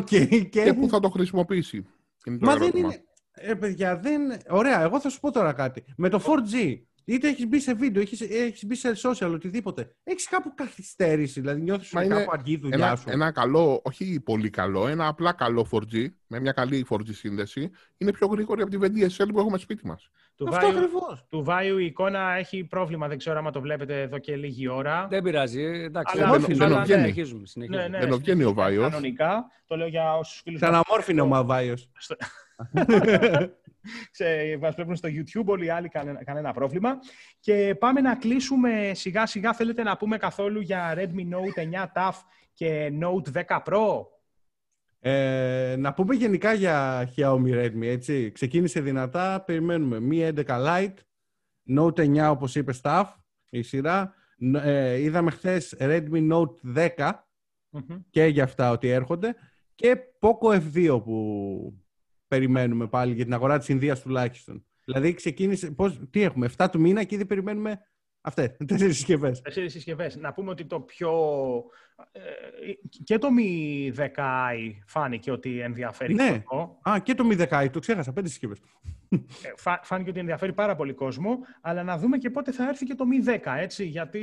[0.00, 0.04] OK.
[0.04, 0.74] Και και...
[0.74, 1.86] πού θα το χρησιμοποιήσει.
[2.24, 2.86] Είναι το Μα δεν ερώτημα.
[2.86, 3.04] είναι.
[3.30, 4.20] Ε, παιδιά, δεν.
[4.48, 5.84] Ωραία, εγώ θα σου πω τώρα κάτι.
[5.96, 9.94] Με το 4G, είτε έχεις μπει σε βίντεο, έχεις έχεις μπει σε social, οτιδήποτε.
[10.04, 13.04] Έχεις κάπου καθυστέρηση, δηλαδή νιώθεις Μα ότι είναι κάπου αργή η δουλειά Ένα, σου.
[13.10, 18.12] ένα καλό, όχι πολύ καλό, ένα απλά καλό 4G, με μια καλή 4G σύνδεση, είναι
[18.12, 20.10] πιο γρήγορη από τη VDSL που έχουμε σπίτι μας.
[20.36, 21.26] του, Αυτό Βάιου, ακριβώς.
[21.28, 25.06] του Βάιου η εικόνα έχει πρόβλημα, δεν ξέρω αν το βλέπετε εδώ και λίγη ώρα.
[25.10, 25.62] Δεν πειράζει.
[25.62, 27.00] ε, Εντάξει, Αλλά δεν- δεν- αλλά δεν βγαίνει.
[27.00, 27.46] συνεχίζουμε.
[27.46, 27.88] συνεχίζουμε.
[27.88, 28.06] Ναι, ναι.
[28.06, 28.88] Δεν βγαίνει ο Βάιος.
[28.88, 31.74] Κανονικά, το λέω για όσους φίλους μας- Ξαναμόρφινε ο Μαβάιο.
[34.10, 34.24] Σε,
[34.60, 36.98] μας βλέπουν στο YouTube, όλοι οι άλλοι κανένα, κανένα πρόβλημα.
[37.40, 39.52] Και πάμε να κλείσουμε σιγά σιγά.
[39.54, 42.12] Θέλετε να πούμε καθόλου για Redmi Note 9 TAF
[42.52, 44.06] και Note 10 Pro;
[45.06, 48.30] Ε, να πούμε γενικά για Xiaomi Redmi, έτσι.
[48.32, 50.94] Ξεκίνησε δυνατά, περιμένουμε Mi 11 Lite,
[51.78, 53.04] Note 9 όπως είπες staff,
[53.50, 54.14] η σειρά.
[54.38, 57.28] Ν- Ε, είδαμε χθες Redmi Note 10
[57.70, 57.96] Μμμ.
[58.10, 59.34] και για αυτά ότι έρχονται
[59.74, 61.83] και Poco F2 που
[62.28, 64.64] περιμένουμε πάλι για την αγορά της Ινδίας τουλάχιστον.
[64.84, 67.80] Δηλαδή ξεκίνησε, πώς, τι έχουμε, 7 του μήνα και ήδη περιμένουμε
[68.20, 69.40] αυτές, τέσσερις συσκευές.
[69.40, 70.16] Τέσσερις συσκευές.
[70.16, 71.12] Να πούμε ότι το πιο...
[72.12, 72.20] ε,
[73.04, 76.42] και το Mi 10i φάνηκε ότι ενδιαφέρει Ναι.
[76.44, 76.78] κόσμο.
[76.82, 78.58] Α, και το Mi 10 το ξέχασα, πέντε συσκευές.
[79.08, 79.18] Ε,
[79.56, 82.94] φα- Φάνηκε ότι ενδιαφέρει πάρα πολύ κόσμο, αλλά να δούμε και πότε θα έρθει και
[82.94, 84.20] το Mi 10, έτσι, γιατί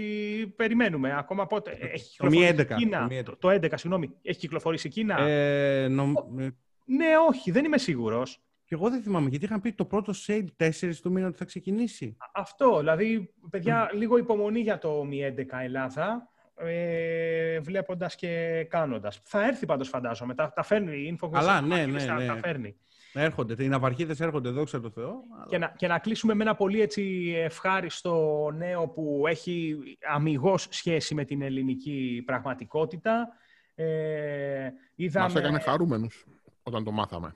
[0.55, 1.77] περιμένουμε ακόμα πότε.
[1.79, 3.07] Έχει Το Mi κυκλοφορήσει 11, Κίνα.
[3.07, 3.23] το Mi 11.
[3.23, 4.09] Το, το 11, συγγνώμη.
[4.21, 6.47] Έχει κυκλοφορήσει η Κίνα; Ε, νομ- ε,
[6.85, 8.41] Ναι, όχι, δεν είμαι σίγουρος.
[8.65, 10.69] Και εγώ δεν θυμάμαι, γιατί είχαν πει το πρώτο sale 4
[11.01, 12.17] του μήνα ότι θα ξεκινήσει.
[12.33, 19.21] Αυτό, δηλαδή, παιδιά, λίγο υπομονή για το Mi 11 Ελλάδα, ε, βλέποντας και κάνοντας.
[19.23, 21.29] Θα έρθει πάντως φαντάζομαι, τα, τα φέρνει η Infocus.
[21.33, 22.25] Αλλά, ναι, ναι, τα, ναι.
[22.25, 22.75] τα φέρνει.
[23.13, 25.11] Έρχονται, οι ναυαρχίδες έρχονται, δόξα τω Θεώ.
[25.35, 29.77] αλλά- Και να, και να κλείσουμε με ένα πολύ έτσι ευχάριστο νέο που έχει
[30.13, 33.27] αμυγός σχέση με την ελληνική πραγματικότητα.
[33.75, 35.25] Ε, είδαμε...
[35.25, 36.25] Μας έκανε χαρούμενους
[36.63, 37.35] όταν το μάθαμε.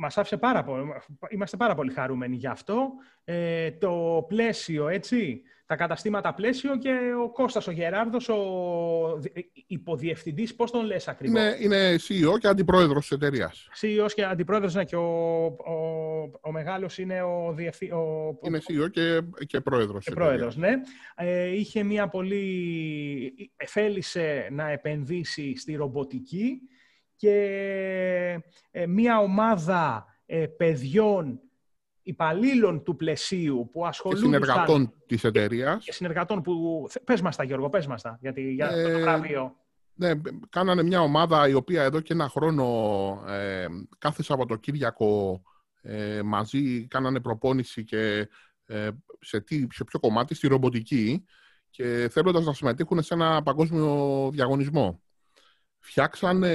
[0.00, 0.82] Μας άφησε πάρα πολύ,
[1.28, 2.88] είμαστε πάρα πολύ χαρούμενοι γι' αυτό.
[3.24, 6.90] Ε, το πλαίσιο, έτσι, τα καταστήματα πλαίσιο και
[7.24, 8.36] ο Κώστας ο Γεράρδος, ο
[9.18, 13.68] δι- υποδιευθυντής, πώς τον λες ακριβώς; Είναι, είναι CEO και αντιπρόεδρος της εταιρείας.
[13.80, 18.90] CEO και αντιπρόεδρος, ναι, και ο, ο, ο μεγάλος είναι ο, διευθυ, ο, Είναι CEO
[18.90, 20.82] και, και πρόεδρος και της πρόεδρος, εταιρείας.
[21.16, 21.26] ναι.
[21.30, 23.50] Ε, είχε μια πολύ...
[23.66, 26.60] Θέλησε να επενδύσει στη ρομποτική
[27.18, 27.34] και
[28.70, 31.40] ε, μια ομάδα ε, παιδιών
[32.02, 34.24] υπαλλήλων του πλαισίου που Και ασχολούνταν...
[34.24, 35.84] συνεργατών της εταιρείας.
[35.84, 36.86] Και συνεργατών που...
[37.04, 39.56] Πες μας τα, Γιώργο, πες μας τα, γιατί, για Ε, το βραβείο.
[39.94, 40.10] Ναι,
[40.48, 42.64] κάνανε μια ομάδα η οποία εδώ και ένα χρόνο
[43.28, 43.66] ε,
[43.98, 45.42] κάθε Σαββατοκύριακο
[45.80, 48.28] ε, μαζί κάνανε προπόνηση και
[48.66, 48.88] ε,
[49.20, 51.24] σε, τι, σε ποιο κομμάτι, στη ρομποτική
[51.70, 55.02] και θέλοντας να συμμετείχουν σε ένα παγκόσμιο διαγωνισμό.
[55.88, 56.50] Φτιάξανε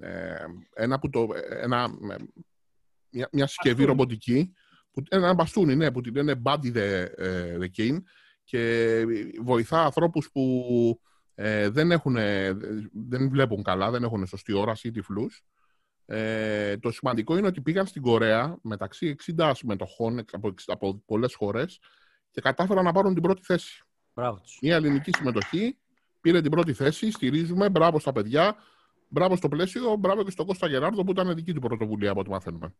[0.00, 0.36] ε,
[0.74, 1.28] ένα που το,
[1.60, 2.16] ένα, ε,
[3.10, 3.88] μια, μια συσκευή Μπαστούνι.
[3.88, 4.52] ρομποτική,
[4.90, 7.98] που, ένα μπαστούνι, ναι, που την λένε Buddy the, ε, the King
[8.44, 9.04] και
[9.42, 11.00] βοηθά ανθρώπους που
[11.34, 12.16] ε, δεν, έχουν,
[12.92, 15.44] δεν βλέπουν καλά, δεν έχουν σωστή όραση ή τυφλούς.
[16.06, 21.34] Ε, το σημαντικό είναι ότι πήγαν στην Κορέα μεταξύ 60 συμμετοχών από, 60 από πολλές
[21.34, 21.78] χώρες
[22.30, 23.82] και κατάφεραν να πάρουν την πρώτη θέση.
[24.14, 24.58] Μπράβο τους.
[24.62, 25.78] Μια ελληνική συμμετοχή
[26.22, 28.54] πήρε την πρώτη θέση, στηρίζουμε, μπράβο στα παιδιά,
[29.08, 32.30] μπράβο στο πλαίσιο, μπράβο και στον Κώστα Γεράρδο που ήταν δική του πρωτοβουλία από ό,τι
[32.30, 32.74] μαθαίνουμε.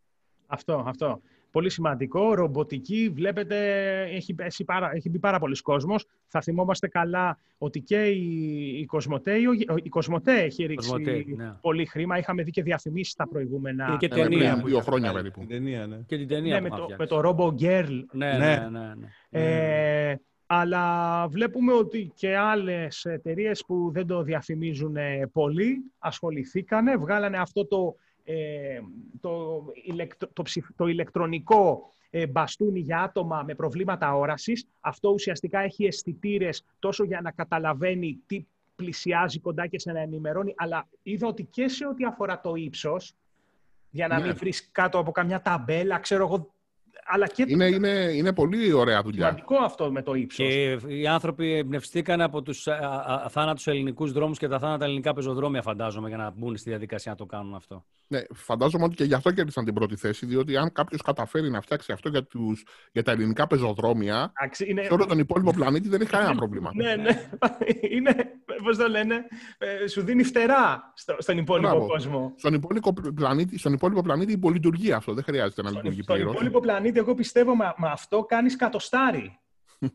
[0.47, 1.21] Αυτό, αυτό.
[1.51, 2.35] Πολύ σημαντικό.
[2.35, 3.57] Ρομποτική, βλέπετε,
[4.03, 6.07] έχει, πέσει πάρα, έχει μπει πάρα πολλοί κόσμος.
[6.29, 9.45] Θα θυμόμαστε καλά ότι και η, η, Κοσμοτέ, η,
[9.83, 11.53] η Κοσμοτέ έχει ρίξει Κοσμοτέ, ναι.
[11.61, 12.19] πολύ χρήμα.
[12.19, 13.97] Είχαμε δει και διαφημίσεις στα προηγούμενα.
[13.99, 15.31] Και Ε, ταινία πριν που δύο είχαν χρόνια βγάλει.
[15.31, 15.41] περίπου.
[15.41, 15.97] Την ταινία, ναι.
[16.07, 17.15] Και την ταινία ναι, που με, είχαν το, φτιάξει.
[17.15, 18.03] με το Robo Girl.
[18.13, 18.69] Ναι, Ναι.
[18.71, 18.93] ναι, ναι.
[18.95, 20.11] ναι.
[20.11, 20.21] Ε,
[20.55, 27.67] αλλά βλέπουμε ότι και άλλες εταιρείες που δεν το διαφημίζουν ε, πολύ ασχοληθήκανε, βγάλανε αυτό
[27.67, 27.95] το,
[28.25, 28.81] ε,
[29.21, 34.67] το, ηλεκτρο- το, ψηφ- το ηλεκτρονικό ε, μπαστούνι για άτομα με προβλήματα όρασης.
[34.81, 38.47] Αυτό ουσιαστικά έχει αισθητήρες τόσο για να καταλαβαίνει τι
[38.77, 43.15] πλησιάζει κοντά και σε να ενημερώνει, αλλά είδα ότι και σε ό,τι αφορά το ύψος,
[43.91, 44.27] για να Ναι.
[44.27, 46.55] μην βρεις κάτω από καμιά ταμπέλα, ξέρω εγώ,
[47.05, 49.27] αλλά και Είναι, είναι, είναι πολύ ωραία δουλειά.
[49.27, 50.47] σημαντικό αυτό με το ύψος.
[50.47, 55.13] Και οι άνθρωποι εμπνευστήκαν από τους α- α- αθάνατους ελληνικούς δρόμους και τα θάνατα ελληνικά
[55.13, 57.85] πεζοδρόμια, φαντάζομαι, για να μπουν στη διαδικασία να το κάνουν αυτό.
[58.09, 61.61] Ναι, φαντάζομαι ότι και γι' αυτό κέρδισαν την πρώτη θέση, διότι αν κάποιος καταφέρει να
[61.61, 64.83] φτιάξει αυτό για, τους, για τα ελληνικά πεζοδρόμια, Εντάξει, είναι...
[64.83, 66.71] σε όλο τον υπόλοιπο πλανήτη δεν έχει κανένα πρόβλημα.
[66.75, 67.29] Ναι, ναι.
[67.91, 68.15] Είναι,
[68.65, 69.15] πώς το λένε,
[69.59, 71.87] ε, σου δίνει φτερά στο, στον υπόλοιπο Μπράβο.
[71.87, 72.33] κόσμο.
[72.37, 75.15] Στον υπόλοιπο, πλανήτη, στον υπόλοιπο πλανήτη υπολειτουργεί αυτό.
[75.15, 76.33] Δεν χρειάζεται να Στον, λειτουργεί στον πλήρως.
[76.35, 79.39] υπόλοιπο πλανήτη, εγώ πιστεύω, με, με αυτό κάνεις κατοστάρι.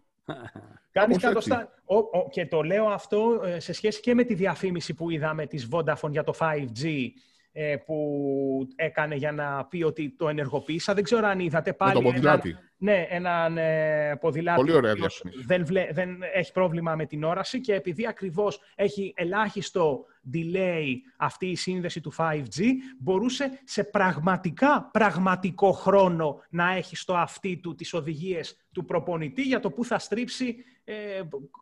[0.91, 1.49] Κάνεις Κάπως έτσι.
[1.49, 1.67] κατοστάρι.
[1.85, 5.45] Ο, ο, και το λέω αυτό ε, σε σχέση και με τη διαφήμιση που είδαμε
[5.45, 7.07] της Vodafone για το 5G
[7.51, 10.93] ε, που έκανε για να πει ότι το ενεργοποίησα.
[10.93, 12.55] Δεν ξέρω αν είδατε Με πάλι το έναν- ποδηλάτι.
[12.79, 15.47] Ναι, έναν ε, ποδηλάτη Πολύ ωραία ο οποίος διαφήμιση.
[15.47, 20.85] δεν, βλέ, δεν έχει πρόβλημα με την όραση και επειδή ακριβώς έχει ελάχιστο delay
[21.17, 22.63] αυτή η σύνδεση του 5G,
[22.99, 29.59] μπορούσε σε πραγματικά πραγματικό χρόνο να έχει στο αυτί του τις οδηγίες του προπονητή για
[29.59, 30.93] το που θα στρίψει, ε,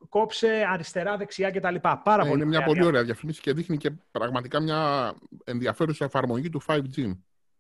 [0.10, 1.76] κόψε αριστερά, δεξιά κτλ.
[1.82, 5.14] Πάρα Ναι, πολύ είναι μια ωραία πολύ ωραία διαφήμιση και δείχνει και πραγματικά μια
[5.44, 7.12] ενδιαφέρουσα εφαρμογή του 5G.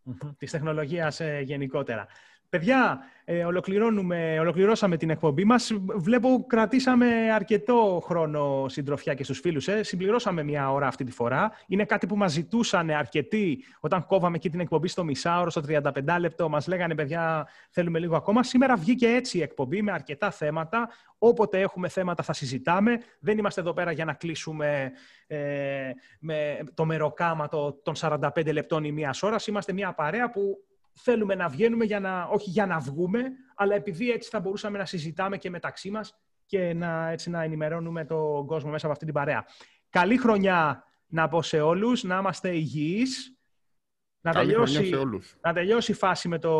[0.04, 2.08] Μμμ, της τεχνολογίας ε, γενικότερα.
[2.56, 5.72] Παιδιά, ε, ολοκληρώνουμε, ολοκληρώσαμε την εκπομπή μας.
[5.96, 9.68] Βλέπω κρατήσαμε αρκετό χρόνο συντροφιά και στους φίλους.
[9.68, 9.84] Ε.
[9.84, 11.52] Συμπληρώσαμε μια ώρα αυτή τη φορά.
[11.68, 15.82] Είναι κάτι που μας ζητούσαν αρκετοί όταν κόβαμε εκεί την εκπομπή στο μισάωρο, στο 35
[16.20, 16.50] λεπτό.
[16.50, 18.44] Μας λέγανε, παιδιά, θέλουμε λίγο ακόμα.
[18.44, 20.90] Σήμερα βγήκε έτσι η εκπομπή με αρκετά θέματα.
[21.18, 22.98] Όποτε έχουμε θέματα θα συζητάμε.
[23.20, 24.92] Δεν είμαστε εδώ πέρα για να κλείσουμε
[25.28, 25.38] ε,
[26.20, 29.48] με το μεροκάματο των 45 λεπτών ή μίας ώρας.
[29.48, 30.58] Είμαστε μια παρέα που
[30.96, 33.22] θέλουμε να βγαίνουμε, για να, όχι για να βγούμε,
[33.56, 38.06] αλλά επειδή έτσι θα μπορούσαμε να συζητάμε και μεταξύ μας και να, έτσι να ενημερώνουμε
[38.06, 39.46] τον κόσμο μέσα από αυτή την παρέα.
[39.90, 43.40] Καλή χρονιά να πω σε όλους, να είμαστε υγιείς,
[44.22, 45.36] να Καλή χρονιά τελειώσει, σε όλους.
[45.42, 46.54] να τελειώσει η φάση με, το,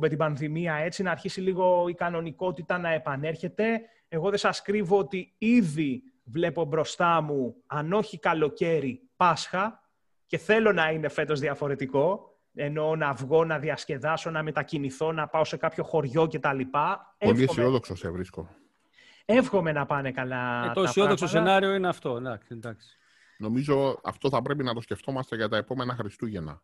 [0.00, 3.80] με την πανδημία έτσι, να αρχίσει λίγο η κανονικότητα να επανέρχεται.
[4.08, 9.80] Εγώ δεν σας κρύβω ότι ήδη βλέπω μπροστά μου, αν όχι καλοκαίρι, Πάσχα
[10.26, 12.29] και θέλω να είναι φέτος διαφορετικό.
[12.62, 16.60] Εννοώ να βγω, να διασκεδάσω, να μετακινηθώ, να πάω σε κάποιο χωριό κτλ.
[17.18, 18.48] Πολύ αισιόδοξο σε βρίσκω.
[19.24, 20.64] Εύχομαι να πάνε καλά.
[20.64, 22.16] Ε, το αισιόδοξο σενάριο είναι αυτό.
[22.16, 22.98] Εντάξει, εντάξει.
[23.38, 26.62] Νομίζω αυτό θα πρέπει να το σκεφτόμαστε για τα επόμενα Χριστούγεννα.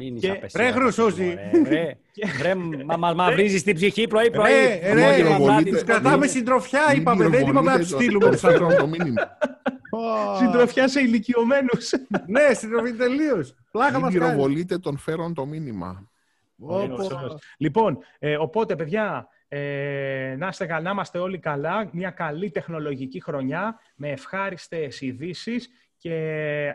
[0.00, 1.34] Μην Και- είσαι ρε, Χρυσούζη.
[1.68, 1.96] Ρε,
[2.42, 2.54] ρε,
[2.86, 4.52] μα μας μαυρίζεις την ψυχή πρωί-πρωί.
[4.82, 5.44] Ρε, ρε, Μόνο πυροβολείτε.
[5.44, 6.30] πλάτη της Κρατάμε κοντίνης.
[6.30, 7.28] συντροφιά, Μην είπαμε.
[7.28, 8.74] Δεν είπαμε να τους πυροβολείτε το- στείλουμε το τους ανθρώπους.
[8.74, 9.38] φέρον το μήνυμα.
[10.38, 11.90] Συντροφιά σε ηλικιωμένους.
[12.26, 13.54] Ναι, συντροφή τελείως.
[13.70, 14.24] Πλάκα Μην μας κάνει.
[14.24, 16.08] πυροβολείτε τον φέρον το μήνυμα.
[16.60, 17.08] Όπο.
[17.58, 21.88] Λοιπόν, ε, οπότε παιδιά, ε, να, είστε καλά, να είμαστε όλοι καλά.
[21.92, 25.68] Μια καλή τεχνολογική χρονιά με ευχάριστες ειδήσεις
[25.98, 26.14] και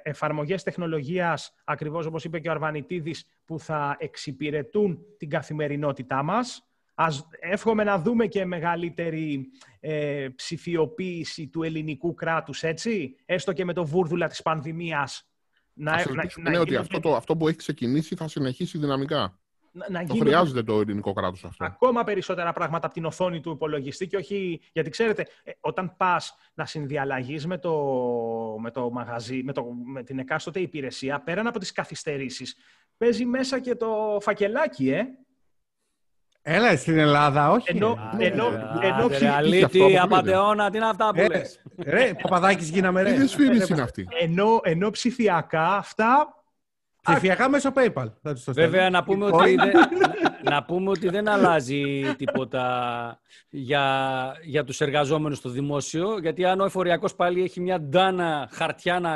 [0.04, 6.68] εφαρμογές τεχνολογίας, ακριβώς όπως είπε και ο Αρβανιτίδης, που θα εξυπηρετούν την καθημερινότητά μας.
[6.96, 9.46] Ας εύχομαι να δούμε και μεγαλύτερη
[9.80, 15.28] ε, ψηφιοποίηση του ελληνικού κράτους, έτσι, έστω και με το βούρδουλα της πανδημίας.
[15.74, 18.28] Να, Ας να- ελπίσουμε να ναι, ότι γίνονται- αυτό, το, αυτό που έχει ξεκινήσει θα
[18.28, 19.40] συνεχίσει δυναμικά.
[19.76, 21.66] Να- να Το γίνονται χρειάζεται το ελληνικό κράτος αυτό.
[21.66, 24.62] ακόμα περισσότερα πράγματα από την οθόνη του υπολογιστή και όχι...
[24.72, 27.74] Γιατί ξέρετε, ε, όταν πας να συνδιαλλαγείς με το,
[28.60, 32.56] με το μαγαζί, με, το, με την εκάστοτε υπηρεσία, πέραν από τις καθυστερήσεις,
[32.98, 35.04] παίζει μέσα και το φακελάκι, ε.
[36.46, 37.72] Έλα, στην Ελλάδα, όχι.
[37.76, 38.26] Ενώ- ρε.
[38.28, 40.00] ενώ- Άντε, ενώ ρε, ψη- αυτό αλήτη, αποκλείεται.
[40.00, 41.62] απατεώνα, τι είναι αυτά που Ε, λες.
[41.78, 43.14] Ρε, Παπαδάκης γίναμε ρε.
[43.14, 44.08] Τι σφύρις είναι αυτή.
[44.20, 46.38] Ενώ, ενώ ψηφιακά αυτά...
[47.12, 48.06] Ψηφιακά μέσω PayPal.
[48.22, 48.90] Θα τους το Βέβαια, στέλνω.
[48.90, 49.72] να πούμε, Λοιπόν, ότι δεν,
[50.44, 53.84] να πούμε ότι δεν αλλάζει τίποτα για,
[54.44, 59.12] για τους εργαζόμενους στο δημόσιο, γιατί αν ο εφοριακός πάλι έχει μια ντάνα χαρτιά να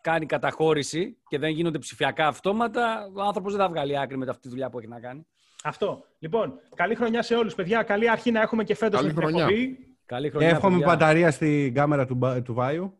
[0.00, 4.42] κάνει καταχώρηση και δεν γίνονται ψηφιακά αυτόματα, ο άνθρωπος δεν θα βγάλει άκρη με αυτή
[4.42, 5.26] τη δουλειά που έχει να κάνει.
[5.64, 6.04] Αυτό.
[6.18, 7.82] Λοιπόν, καλή χρονιά σε όλους, παιδιά.
[7.82, 9.44] Καλή αρχή να έχουμε και φέτος Καλή με την χρονιά.
[9.44, 9.78] εκπομπή.
[10.06, 10.92] Καλή χρονιά, Εύχομαι παιδιά.
[10.92, 12.94] μπαταρία στην κάμερα του, μπα- του Βάιου.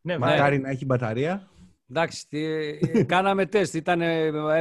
[0.00, 1.48] Ναι, Μακάρι να έχει μπαταρία.
[1.90, 4.00] Εντάξει, τι- κάναμε τεστ, ήταν,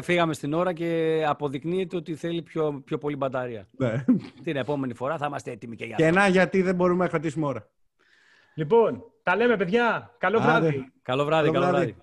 [0.01, 3.67] φύγαμε στην ώρα και αποδεικνύεται ότι θέλει πιο, πιο πολύ μπαταρία.
[3.77, 4.03] Ναι.
[4.43, 6.19] Την επόμενη φορά θα είμαστε έτοιμοι και για Και αυτό.
[6.19, 7.67] να γιατί δεν μπορούμε να κρατήσουμε ώρα.
[8.55, 10.15] Λοιπόν, τα λέμε, παιδιά.
[10.17, 10.47] Καλό Άντε.
[10.47, 10.91] βράδυ.
[11.01, 11.85] Καλό βράδυ, Καλό καλό βράδυ.
[11.85, 12.01] βράδυ.